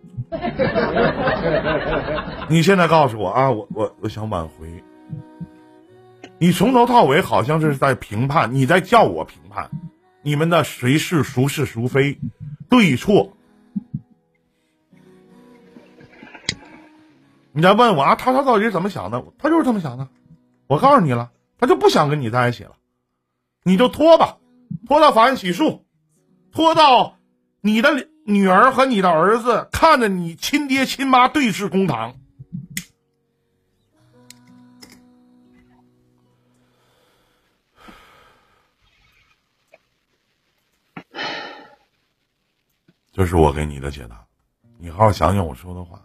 [2.49, 4.85] 你现在告诉我啊，我我我想挽回。
[6.39, 9.71] 你从头到尾好像是在评判，你在叫我评判，
[10.23, 12.19] 你们的谁是孰是孰非，
[12.69, 13.33] 对错。
[17.53, 19.25] 你再问我啊，他他到底是怎么想的？
[19.39, 20.09] 他就是这么想的。
[20.67, 22.73] 我告诉你了，他就不想跟你在一起了，
[23.63, 24.37] 你就拖吧，
[24.87, 25.85] 拖到法院起诉，
[26.53, 27.17] 拖到。
[27.63, 32.15] 你的女儿和你的儿子看着你亲爹亲妈对视公堂，
[43.13, 44.25] 这是我给你的解答。
[44.79, 46.01] 你好好想想我说的话。